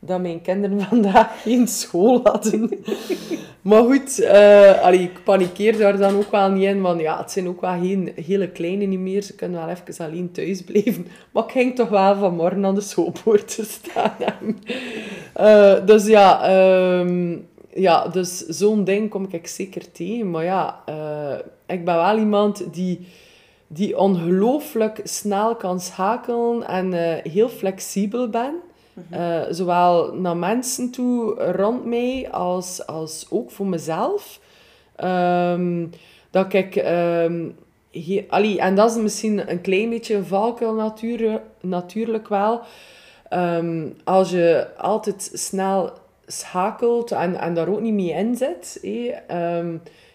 [0.05, 2.69] dat mijn kinderen vandaag geen school hadden.
[3.61, 4.25] maar goed,
[4.81, 7.79] allee, ik panikeer daar dan ook wel niet in, want ja, het zijn ook wel
[7.79, 9.21] geen hele kleine niet meer.
[9.21, 11.07] Ze kunnen wel even alleen thuis blijven.
[11.31, 14.55] Maar ik ging toch wel vanmorgen aan de schoolpoort te staan.
[15.39, 16.51] uh, dus ja,
[16.99, 20.31] um, ja dus zo'n ding kom ik zeker tegen.
[20.31, 23.07] Maar ja, uh, ik ben wel iemand die
[23.67, 26.93] die ongelooflijk snel kan schakelen en
[27.23, 28.55] heel flexibel ben.
[29.13, 34.39] Uh, zowel naar mensen toe rond mij als, als ook voor mezelf.
[35.03, 35.89] Um,
[36.31, 36.75] dat ik...
[36.75, 37.55] Um,
[37.91, 42.61] he, allee, en dat is misschien een klein beetje een valkuil natuur, natuurlijk wel.
[43.33, 45.91] Um, als je altijd snel
[46.25, 48.79] schakelt en, en daar ook niet mee in zit.
[48.81, 49.23] Hey,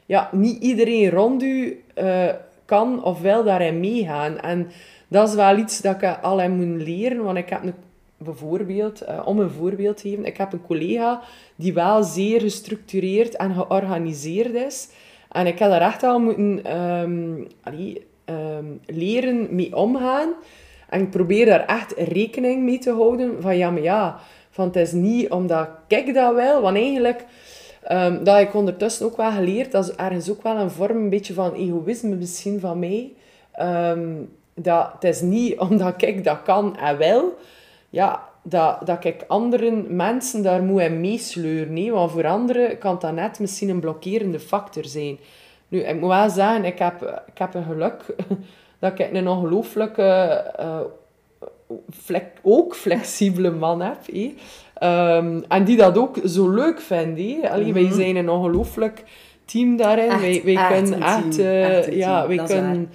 [0.07, 2.29] ja, niet iedereen rond u uh,
[2.64, 4.41] kan of wil daarin meegaan.
[4.41, 4.70] En
[5.09, 7.24] dat is wel iets dat ik al heb moeten leren.
[7.24, 7.74] Want ik heb een
[8.19, 11.21] bijvoorbeeld, uh, om een voorbeeld te geven, ik heb een collega
[11.57, 14.89] die wel zeer gestructureerd en georganiseerd is.
[15.29, 16.62] En ik heb daar echt al moeten
[17.62, 20.29] allee, um, leren mee omgaan.
[20.89, 24.19] En ik probeer daar echt rekening mee te houden van ja, maar ja,
[24.51, 27.25] van het is niet omdat ik dat wil, want eigenlijk...
[27.93, 31.11] Um, dat ik ondertussen ook wel geleerd, dat is ergens ook wel een vorm een
[31.11, 33.12] beetje van egoïsme misschien van mij.
[34.55, 37.37] Dat het is niet omdat ik dat kan en wil,
[37.91, 41.93] ja, dat, dat ik andere mensen daar moet in meesleuren.
[41.93, 45.18] Want voor anderen kan dat net misschien een blokkerende factor zijn.
[45.68, 48.05] Nu, ik moet wel zeggen, ik heb, ik heb een geluk
[48.80, 50.80] dat ik een ongelooflijke, uh,
[51.91, 53.99] flex, ook flexibele man heb.
[54.82, 57.18] Um, en die dat ook zo leuk vindt.
[57.20, 57.51] Hé.
[57.51, 57.89] Allee, mm -hmm.
[57.89, 59.05] Wij zijn een ongelooflijk
[59.45, 60.11] team daarin.
[60.11, 61.39] Echt, wij, wij echt kunnen echt...
[61.39, 62.91] Uh, echt ja, wij kunnen...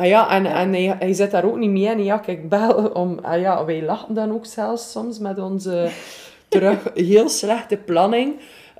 [0.00, 2.04] Ah ja, en, en hij, hij zit daar ook niet mee in.
[2.04, 3.18] Ja, kijk, bel om...
[3.22, 5.88] Ah ja, wij lachen dan ook zelfs soms met onze
[6.48, 8.34] terug heel slechte planning.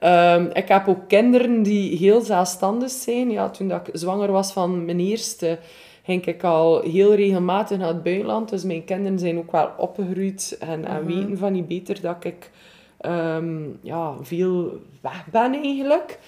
[0.04, 3.30] Um, ik heb ook kinderen die heel zelfstandig zijn.
[3.30, 5.58] Ja, toen dat ik zwanger was van mijn eerste,
[6.04, 8.48] ging ik al heel regelmatig naar het buitenland.
[8.48, 12.50] Dus mijn kinderen zijn ook wel opgegroeid en, en weten van niet beter dat ik
[13.06, 16.18] um, ja, veel weg ben eigenlijk.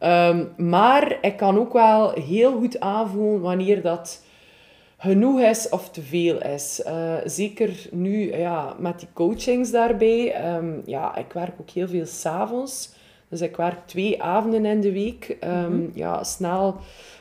[0.00, 4.28] Um, maar ik kan ook wel heel goed aanvoelen wanneer dat
[5.00, 6.82] genoeg is of te veel is.
[6.86, 10.54] Uh, zeker nu ja, met die coachings daarbij.
[10.56, 12.92] Um, ja, ik werk ook heel veel s'avonds.
[13.28, 15.36] Dus ik werk twee avonden in de week.
[15.44, 15.90] Um, mm -hmm.
[15.94, 16.76] Ja, snel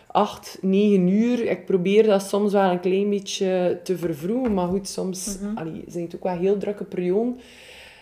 [0.08, 1.46] acht, negen uur.
[1.46, 4.54] Ik probeer dat soms wel een klein beetje te vervroegen.
[4.54, 5.58] Maar goed, soms mm -hmm.
[5.58, 7.40] allee, zijn het ook wel heel drukke perioden.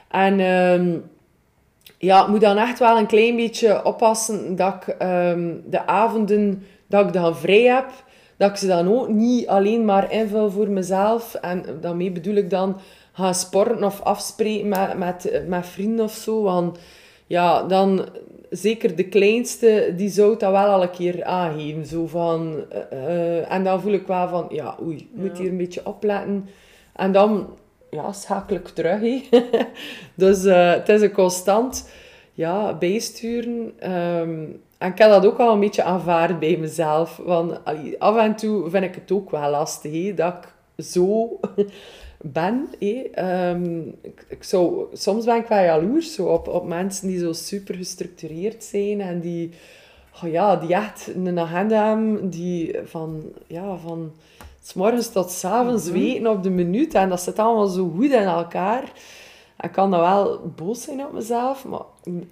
[0.08, 1.04] En um,
[1.98, 4.96] ja, ik moet dan echt wel een klein beetje oppassen dat ik
[5.70, 8.06] de avonden dat ik dan vrij heb
[8.38, 11.34] dat ik ze dan ook niet alleen maar invul voor mezelf.
[11.34, 12.80] En daarmee bedoel ik dan,
[13.14, 16.42] gaan sporten of afspreken met, met, met vrienden of zo.
[16.42, 16.80] Want
[17.28, 18.06] ja, dan
[18.50, 21.86] zeker de kleinste, die zou dat wel al een keer aangeven.
[21.86, 25.58] Zo van, eh, eh, en dan voel ik wel van, ja, oei, moet hier een
[25.58, 26.50] beetje opletten.
[26.94, 27.58] En dan
[27.90, 29.00] ja, schakel ik terug.
[29.00, 29.24] He.
[30.16, 31.90] dus uh, het is een constant
[32.34, 33.74] ja, bijsturen.
[33.80, 34.46] Ehm,
[34.78, 37.22] en ik heb dat ook al een beetje aanvaard bij mezelf.
[37.26, 37.60] Want
[38.00, 41.40] af en toe vind ik het ook wel lastig, dat ik zo
[42.22, 42.68] ben.
[42.80, 47.34] Ehm, ik, ik zou, soms ben ik wel jaloers zo, op, op mensen die zo
[47.34, 49.52] super gestructureerd zijn en die,
[50.24, 54.12] oh ja, die echt een agenda hebben die van, ja, van
[54.62, 57.94] s morgens tot s avonds mm weten op de minuut en dat zit allemaal zo
[57.96, 58.84] goed in elkaar.
[59.60, 61.86] Ik kan dan wel boos zijn op mezelf, maar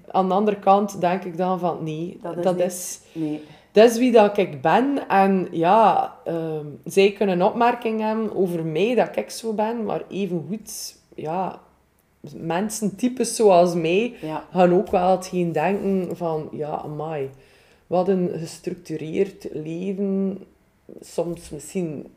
[0.08, 3.42] aan de andere kant denk ik dan van nee, dat is, nee
[3.76, 5.08] dat is wie dat ik ben.
[5.08, 9.86] En ja, uh, zij kunnen opmerkingen hebben over mij, dat ik zo ben.
[9.86, 11.60] Maar evengoed, ja,
[12.36, 14.14] mensen, types zoals mij,
[14.52, 16.50] gaan ook wel hetgeen denken van...
[16.52, 17.30] Ja, amai,
[17.88, 20.44] wat een gestructureerd leven.
[21.02, 22.08] Soms misschien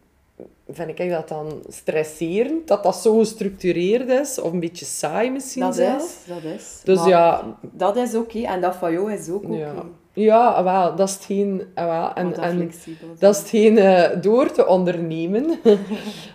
[0.69, 4.41] vind ik dat dan stresserend, dat dat zo gestructureerd is.
[4.41, 6.03] Of een beetje saai misschien dat zelf.
[6.03, 6.81] Is, dat is.
[6.85, 7.59] Dus ja...
[7.61, 8.41] Dat is oké.
[8.41, 9.57] En dat van jou is ook oké.
[9.57, 9.85] Ja.
[10.13, 11.63] Ja, wel, dat is hetgeen...
[11.75, 12.71] Wel, en, dat, en
[13.19, 15.47] dat is hetgeen uh, door te ondernemen.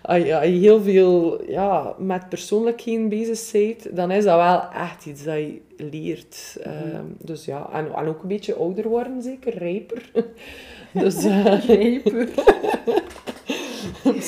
[0.02, 5.24] als, je, heel veel ja, met persoonlijkheden bezig bent, dan is dat wel echt iets
[5.24, 6.58] dat je leert.
[6.66, 9.58] Mm dus ja, en, en ook een beetje ouder worden, zeker.
[9.58, 10.12] Rijper.
[11.04, 12.30] dus, uh, Rijper.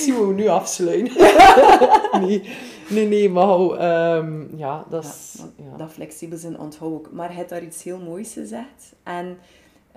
[0.06, 1.14] Moeten we nu afsluiten.
[2.22, 2.50] nee,
[2.90, 3.60] nee, nee, maar
[4.18, 5.44] um, ja, dat is...
[5.56, 7.12] Ja, Dat flexibel zijn onthoud ik.
[7.12, 8.94] Maar hij heeft daar iets heel moois gezegd.
[9.04, 9.38] En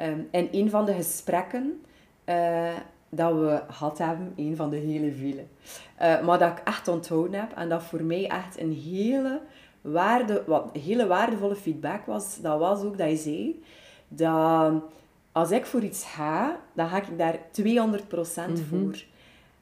[0.00, 1.80] um, in een van de gesprekken
[2.24, 2.70] uh,
[3.08, 5.44] dat we gehad hebben, een van de hele vele,
[6.02, 9.40] uh, maar dat ik echt onthouden heb en dat voor mij echt een hele,
[9.80, 13.62] waarde, wat, hele waardevolle feedback was, dat was ook dat je zei
[14.08, 14.82] dat
[15.32, 18.56] als ik voor iets ga, dan ga ik daar 200% mm -hmm.
[18.56, 19.04] voor.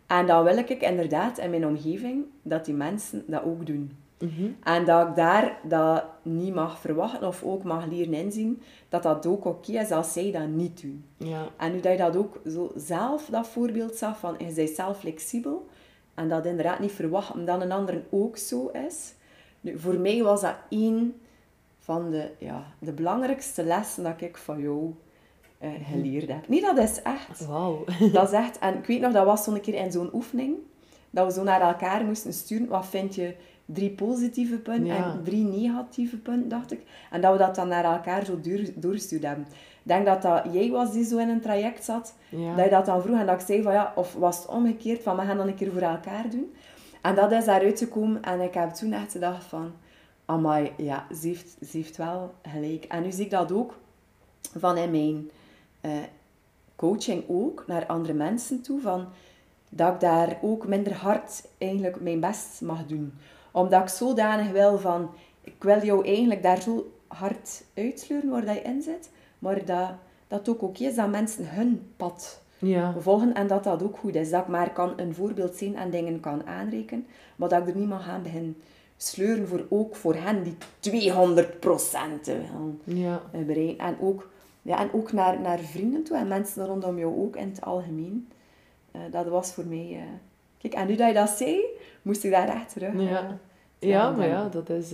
[0.07, 3.96] En dan wil ik inderdaad in mijn omgeving dat die mensen dat ook doen.
[4.18, 4.50] Mhm.
[4.62, 9.26] En dat ik daar dat niet mag verwachten of ook mag leren inzien dat dat
[9.26, 11.04] ook oké is als zij dat niet doen.
[11.16, 11.48] Ja.
[11.57, 14.98] En nu dat je dat ook zo zelf dat voorbeeld zag van je bent zelf
[14.98, 15.66] flexibel
[16.14, 19.14] en dat inderdaad niet verwachten dat een ander ook zo is.
[19.61, 21.14] Nu, voor mij was dat één
[21.78, 24.94] van de, ja, de belangrijkste lessen dat ik van jou
[25.61, 26.48] uh, geleerd heb.
[26.48, 27.46] Nee, dat is echt.
[27.46, 27.88] Wow.
[28.12, 28.59] Dat is echt.
[28.59, 30.57] En ik weet nog, dat was zo'n keer in zo'n oefening,
[31.11, 32.68] dat we zo naar elkaar moesten sturen.
[32.68, 33.34] Wat vind je
[33.66, 36.80] drie positieve punten en drie negatieve punten, dacht ik.
[37.11, 39.46] En dat we dat dan naar elkaar zo door, hebben.
[39.48, 42.14] Ik denk dat dat jij was die zo in een traject zat,
[42.57, 45.02] dat je dat dan vroeg en dat ik zei van ja, of was het omgekeerd,
[45.02, 46.52] van we gaan dan een keer voor elkaar doen.
[47.02, 49.72] En dat is daaruit gekomen en ik heb toen echt gedacht van,
[50.24, 52.84] amai, ja, ze heeft, ze heeft wel gelijk.
[52.84, 53.78] En nu zie ik dat ook
[54.59, 55.30] van in mijn
[55.87, 55.93] uh,
[56.76, 59.07] coaching ook, naar andere mensen toe, van
[59.70, 63.12] dat ik daar ook minder hard eigenlijk mijn best mag doen
[63.57, 65.11] omdat ik zodanig wil van,
[65.41, 69.91] ik wil jou eigenlijk daar zo hard uitsleuren waar dat je in zit, maar dat
[70.28, 72.95] dat ook oké is dat mensen hun pad ja.
[72.99, 74.30] volgen en dat dat ook goed is.
[74.30, 77.07] Dat ik maar kan een voorbeeld zien en dingen kan aanrekenen,
[77.37, 78.57] maar dat ik er niet mag gaan beginnen
[78.97, 82.30] sleuren voor ook voor hen die 200 procent
[82.84, 83.22] ja.
[83.30, 83.78] bereiken.
[83.78, 84.28] En ook,
[84.67, 88.29] ja, en ook naar, naar vrienden toe en mensen rondom jou ook in het algemeen.
[88.93, 89.89] Uh, dat was voor mij...
[89.93, 90.03] Uh...
[90.59, 91.61] Kijk, en nu dat je dat zei,
[92.03, 92.93] moest ik daar echt terug.
[93.01, 93.39] Ja.
[93.79, 94.93] Ja, maar ja, dat is...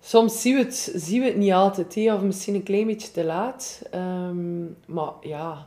[0.00, 3.10] Soms zien we, het, zien we het niet altijd, hè, of misschien een klein beetje
[3.10, 3.82] te laat.
[3.94, 5.66] Um, maar ja,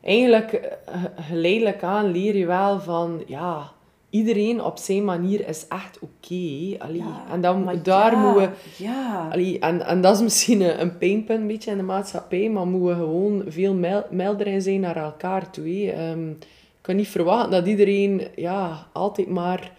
[0.00, 0.78] eigenlijk
[1.16, 3.22] geleidelijk aan leer je wel van...
[3.26, 3.72] Ja,
[4.10, 6.76] iedereen op zijn manier is echt oké.
[6.84, 8.84] Okay, en dan, daar ja, moeten we...
[8.84, 9.28] Ja.
[9.32, 12.66] Allee, en, en dat is misschien een, een pijnpunt een beetje in de maatschappij, maar
[12.66, 13.74] moeten we gewoon veel
[14.10, 16.10] milder in zijn naar elkaar toe.
[16.10, 19.72] Um, ik kan niet verwachten dat iedereen ja, altijd maar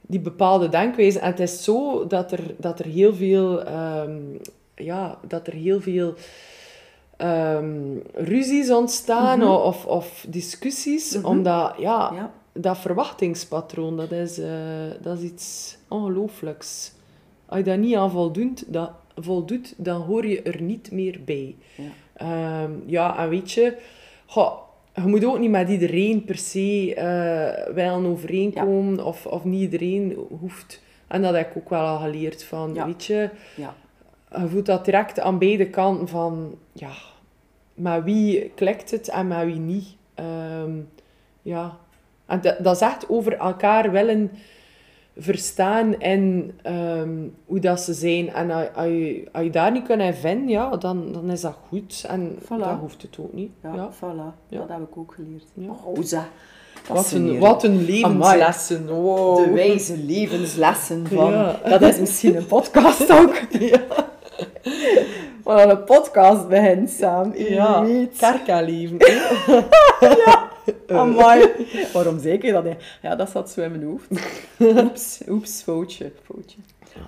[0.00, 1.18] die bepaalde denkwijze.
[1.18, 4.38] En het is zo dat er, dat er heel veel, um,
[4.74, 6.14] ja, dat er heel veel
[7.18, 9.54] um, ruzies ontstaan mm -hmm.
[9.54, 11.30] of, of discussies, mm -hmm.
[11.30, 14.48] omdat ja, dat verwachtingspatroon, dat is, uh,
[15.02, 16.92] dat is iets ongelooflijks.
[17.46, 21.56] Als je daar niet aan voldoet, dat, voldoet, dan hoor je er niet meer bij.
[22.18, 23.76] Ja, um, ja en weet je,
[24.26, 24.52] goh,
[24.94, 29.04] je moet ook niet met iedereen per se uh, wel overeenkomen.
[29.04, 30.84] Of, of niet iedereen hoeft...
[31.06, 33.30] En dat heb ik ook wel al geleerd van, weet je...
[33.56, 33.74] Ja.
[34.40, 36.58] Je voelt dat direct aan beide kanten van...
[36.72, 36.92] Ja,
[37.74, 39.86] met wie klikt het en met wie niet.
[40.60, 40.88] Um,
[41.42, 41.78] ja.
[42.26, 44.30] En dat, dat is echt over elkaar willen
[45.18, 47.10] verstaan in ehm,
[47.46, 48.32] hoe dat ze zijn.
[48.32, 51.40] En als, als, je, als je daar niet kunt in vinden, ja, dan, dan is
[51.40, 52.04] dat goed.
[52.08, 52.48] En Voilà.
[52.48, 53.50] dat hoeft het ook niet.
[53.62, 53.88] Ja, Ja.
[53.94, 54.34] voilà.
[54.48, 54.58] Ja.
[54.58, 55.44] Dat heb ik ook geleerd.
[55.54, 55.70] Ja.
[55.84, 55.94] Oh.
[55.94, 56.16] Dat
[56.88, 58.86] Wat, een, wat een levenslessen.
[58.88, 59.44] Wow.
[59.44, 61.30] De wijze levenslessen van...
[61.30, 61.58] Ja.
[61.68, 63.34] Dat is misschien een podcast ook.
[63.60, 63.80] Ja.
[65.42, 67.32] Waar een podcast begint, Sam.
[67.36, 67.86] Je Ja,
[68.18, 68.98] kerkaleven.
[70.88, 71.48] Amai.
[71.92, 72.64] Waarom zeker dat?
[73.02, 74.08] Ja, dat zat zo in mijn hoofd.
[74.84, 76.12] Oeps, oeps, foutje.
[76.22, 76.58] foutje.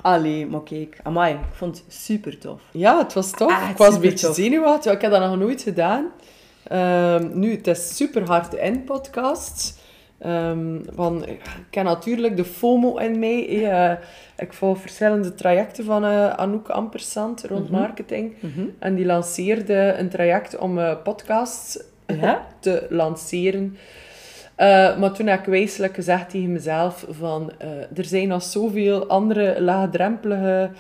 [0.03, 0.99] Allee, maar kijk.
[1.03, 2.61] Amai, ik vond het super tof.
[2.73, 3.53] Ja, het was tof.
[3.53, 4.37] Ah, ik was een beetje tof.
[4.37, 4.93] zenuwachtig.
[4.93, 6.07] Ik heb dat nog nooit gedaan.
[6.63, 9.75] Ehm, nu, het is super hard in podcasts.
[10.19, 13.71] Ehm, want ik ken natuurlijk de FOMO in mij.
[13.71, 13.97] Eh,
[14.37, 18.35] ik volg verschillende trajecten van eh, Anouk Ampersand rond marketing.
[18.79, 21.79] En die lanceerde een traject om eh, podcasts
[22.17, 22.47] Ja?
[22.61, 23.77] te lanceren.
[24.55, 27.53] Eh, maar toen heb ik wijselijk gezegd tegen mezelf van...
[27.59, 27.69] eh,
[27.99, 30.71] er zijn nog zoveel andere laagdrempelige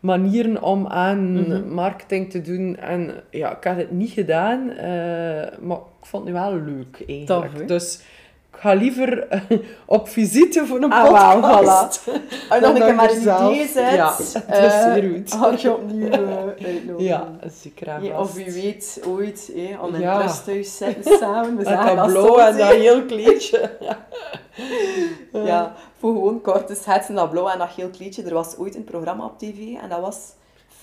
[0.00, 1.68] manieren om aan Mhm.
[1.74, 2.76] marketing te doen.
[2.76, 4.86] En ja, ik had het niet gedaan, eh,
[5.60, 7.26] maar ik vond het nu wel leuk eigenlijk.
[7.56, 8.00] Tof, dus
[8.58, 9.40] ga liever eh,
[9.84, 11.06] op visite voor een Ah.
[12.50, 15.32] En dan Dan ik maar een idee zet, Ja, dat is eh, zeer goed.
[15.32, 16.18] Ga ik je opnieuw eh,
[16.48, 17.02] uitnodigen.
[17.02, 17.28] Ja,
[17.62, 20.16] zeker Ja, of wie weet ooit, hè, om in Ja.
[20.16, 21.56] het rusthuis zitten samen.
[21.56, 23.70] We zeggen dat blauw en dat heel kleedje.
[25.32, 28.22] Ja, voor gewoon kort schetsen, dat blauw en dat geel kleedje.
[28.22, 30.16] Er was ooit een programma op tv en dat was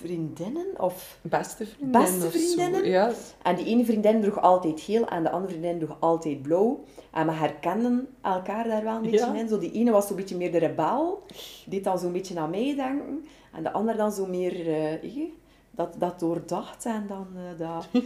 [0.02, 1.18] Vriendinnen of...
[1.22, 2.30] Beste vriendin Beste zo.
[2.30, 2.86] vriendinnen?
[2.90, 3.11] Ja,
[3.44, 6.84] En die ene vriendin droeg altijd geel en de andere vriendin droeg altijd blauw.
[7.11, 9.34] En we herkenden elkaar daar wel een beetje Ja.
[9.34, 9.48] in.
[9.48, 11.23] Zo, die ene was zo'n beetje meer de rebel.
[11.65, 13.26] Die dan zo'n beetje aan mij denken.
[13.53, 14.68] En de andere dan zo meer...
[14.73, 15.22] eh,
[15.72, 17.28] dat, dat doordacht en dan...
[17.36, 17.88] eh, dat...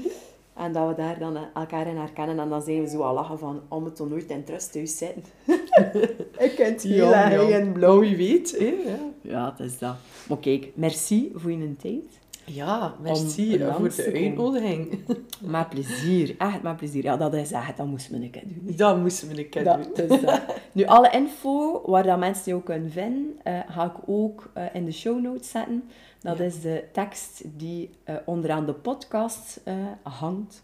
[0.58, 2.40] En dat we daar dan elkaar in herkennen.
[2.40, 3.62] En dan zijn we zo al lachen van...
[3.68, 5.24] Om het toch nooit in het rusthuis zitten.
[6.46, 8.00] Ik ken het heel ja, erg in blauw.
[8.00, 8.66] Wie weet, hè.
[8.66, 9.96] Ja, Ja, het is dat.
[10.28, 12.20] Maar kijk, merci voor je tijd.
[12.46, 15.00] ja merci Om voor de uitnodiging.
[15.42, 16.36] Met plezier.
[16.38, 17.04] Echt met plezier.
[17.04, 17.78] Ja, dat is echt.
[17.78, 18.76] Dat moesten we een keer doen.
[18.76, 19.86] Dat moesten we een keer doen.
[19.96, 20.42] Dat is dat.
[20.72, 24.86] Nu, alle info waar dat mensen ook kunnen vinden, eh, ga ik ook eh, in
[24.86, 25.84] de show notes zetten.
[26.26, 29.74] Dat is de tekst die eh, onderaan de podcast eh,
[30.04, 30.64] hangt.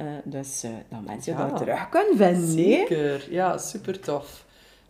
[0.00, 1.52] Eh, dus eh, dat mensen Ja.
[1.52, 2.48] terug kunnen vinden.
[2.50, 4.44] Zeker, ja, super tof.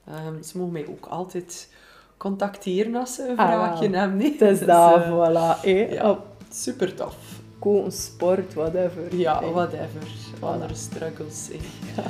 [0.08, 1.68] Ehm, ze mogen mij ook altijd
[2.16, 4.16] contacteren als ze een Ah, vraagje hebben.
[4.16, 4.32] nee.
[4.32, 5.64] Het is Dus, dat, eh, voilà.
[5.92, 6.10] ja.
[6.10, 7.14] Op Super tof.
[7.58, 9.16] koken, sport, whatever.
[9.16, 10.02] Ja, whatever.
[10.40, 11.48] Andere struggles.
[11.50, 12.02] hè.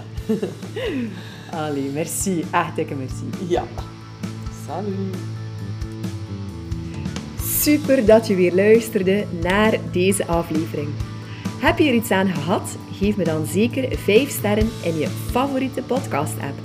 [1.67, 2.45] Allee, merci.
[2.51, 3.25] Echt dikke merci.
[3.49, 3.63] Ja.
[4.67, 5.17] Salut.
[7.43, 10.89] Super dat je weer luisterde naar deze aflevering.
[11.61, 12.77] Heb je er iets aan gehad?
[13.01, 16.59] Geef me dan zeker 5 sterren in je favoriete podcast-app.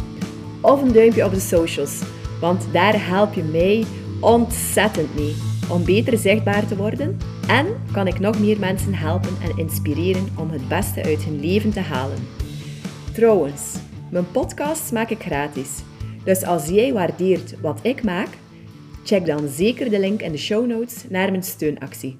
[0.61, 2.01] Of een duimpje op de socials,
[2.39, 3.85] want daar help je mij
[4.19, 5.35] ontzettend mee
[5.69, 7.17] om beter zichtbaar te worden
[7.47, 11.71] en kan ik nog meer mensen helpen en inspireren om het beste uit hun leven
[11.71, 12.27] te halen.
[13.13, 13.75] Trouwens,
[14.11, 15.69] mijn podcasts maak ik gratis.
[16.23, 18.29] Dus als jij waardeert wat ik maak,
[19.03, 22.17] check dan zeker de link in de show notes naar mijn steunactie.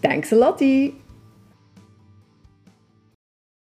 [0.00, 0.62] Thanks a lot!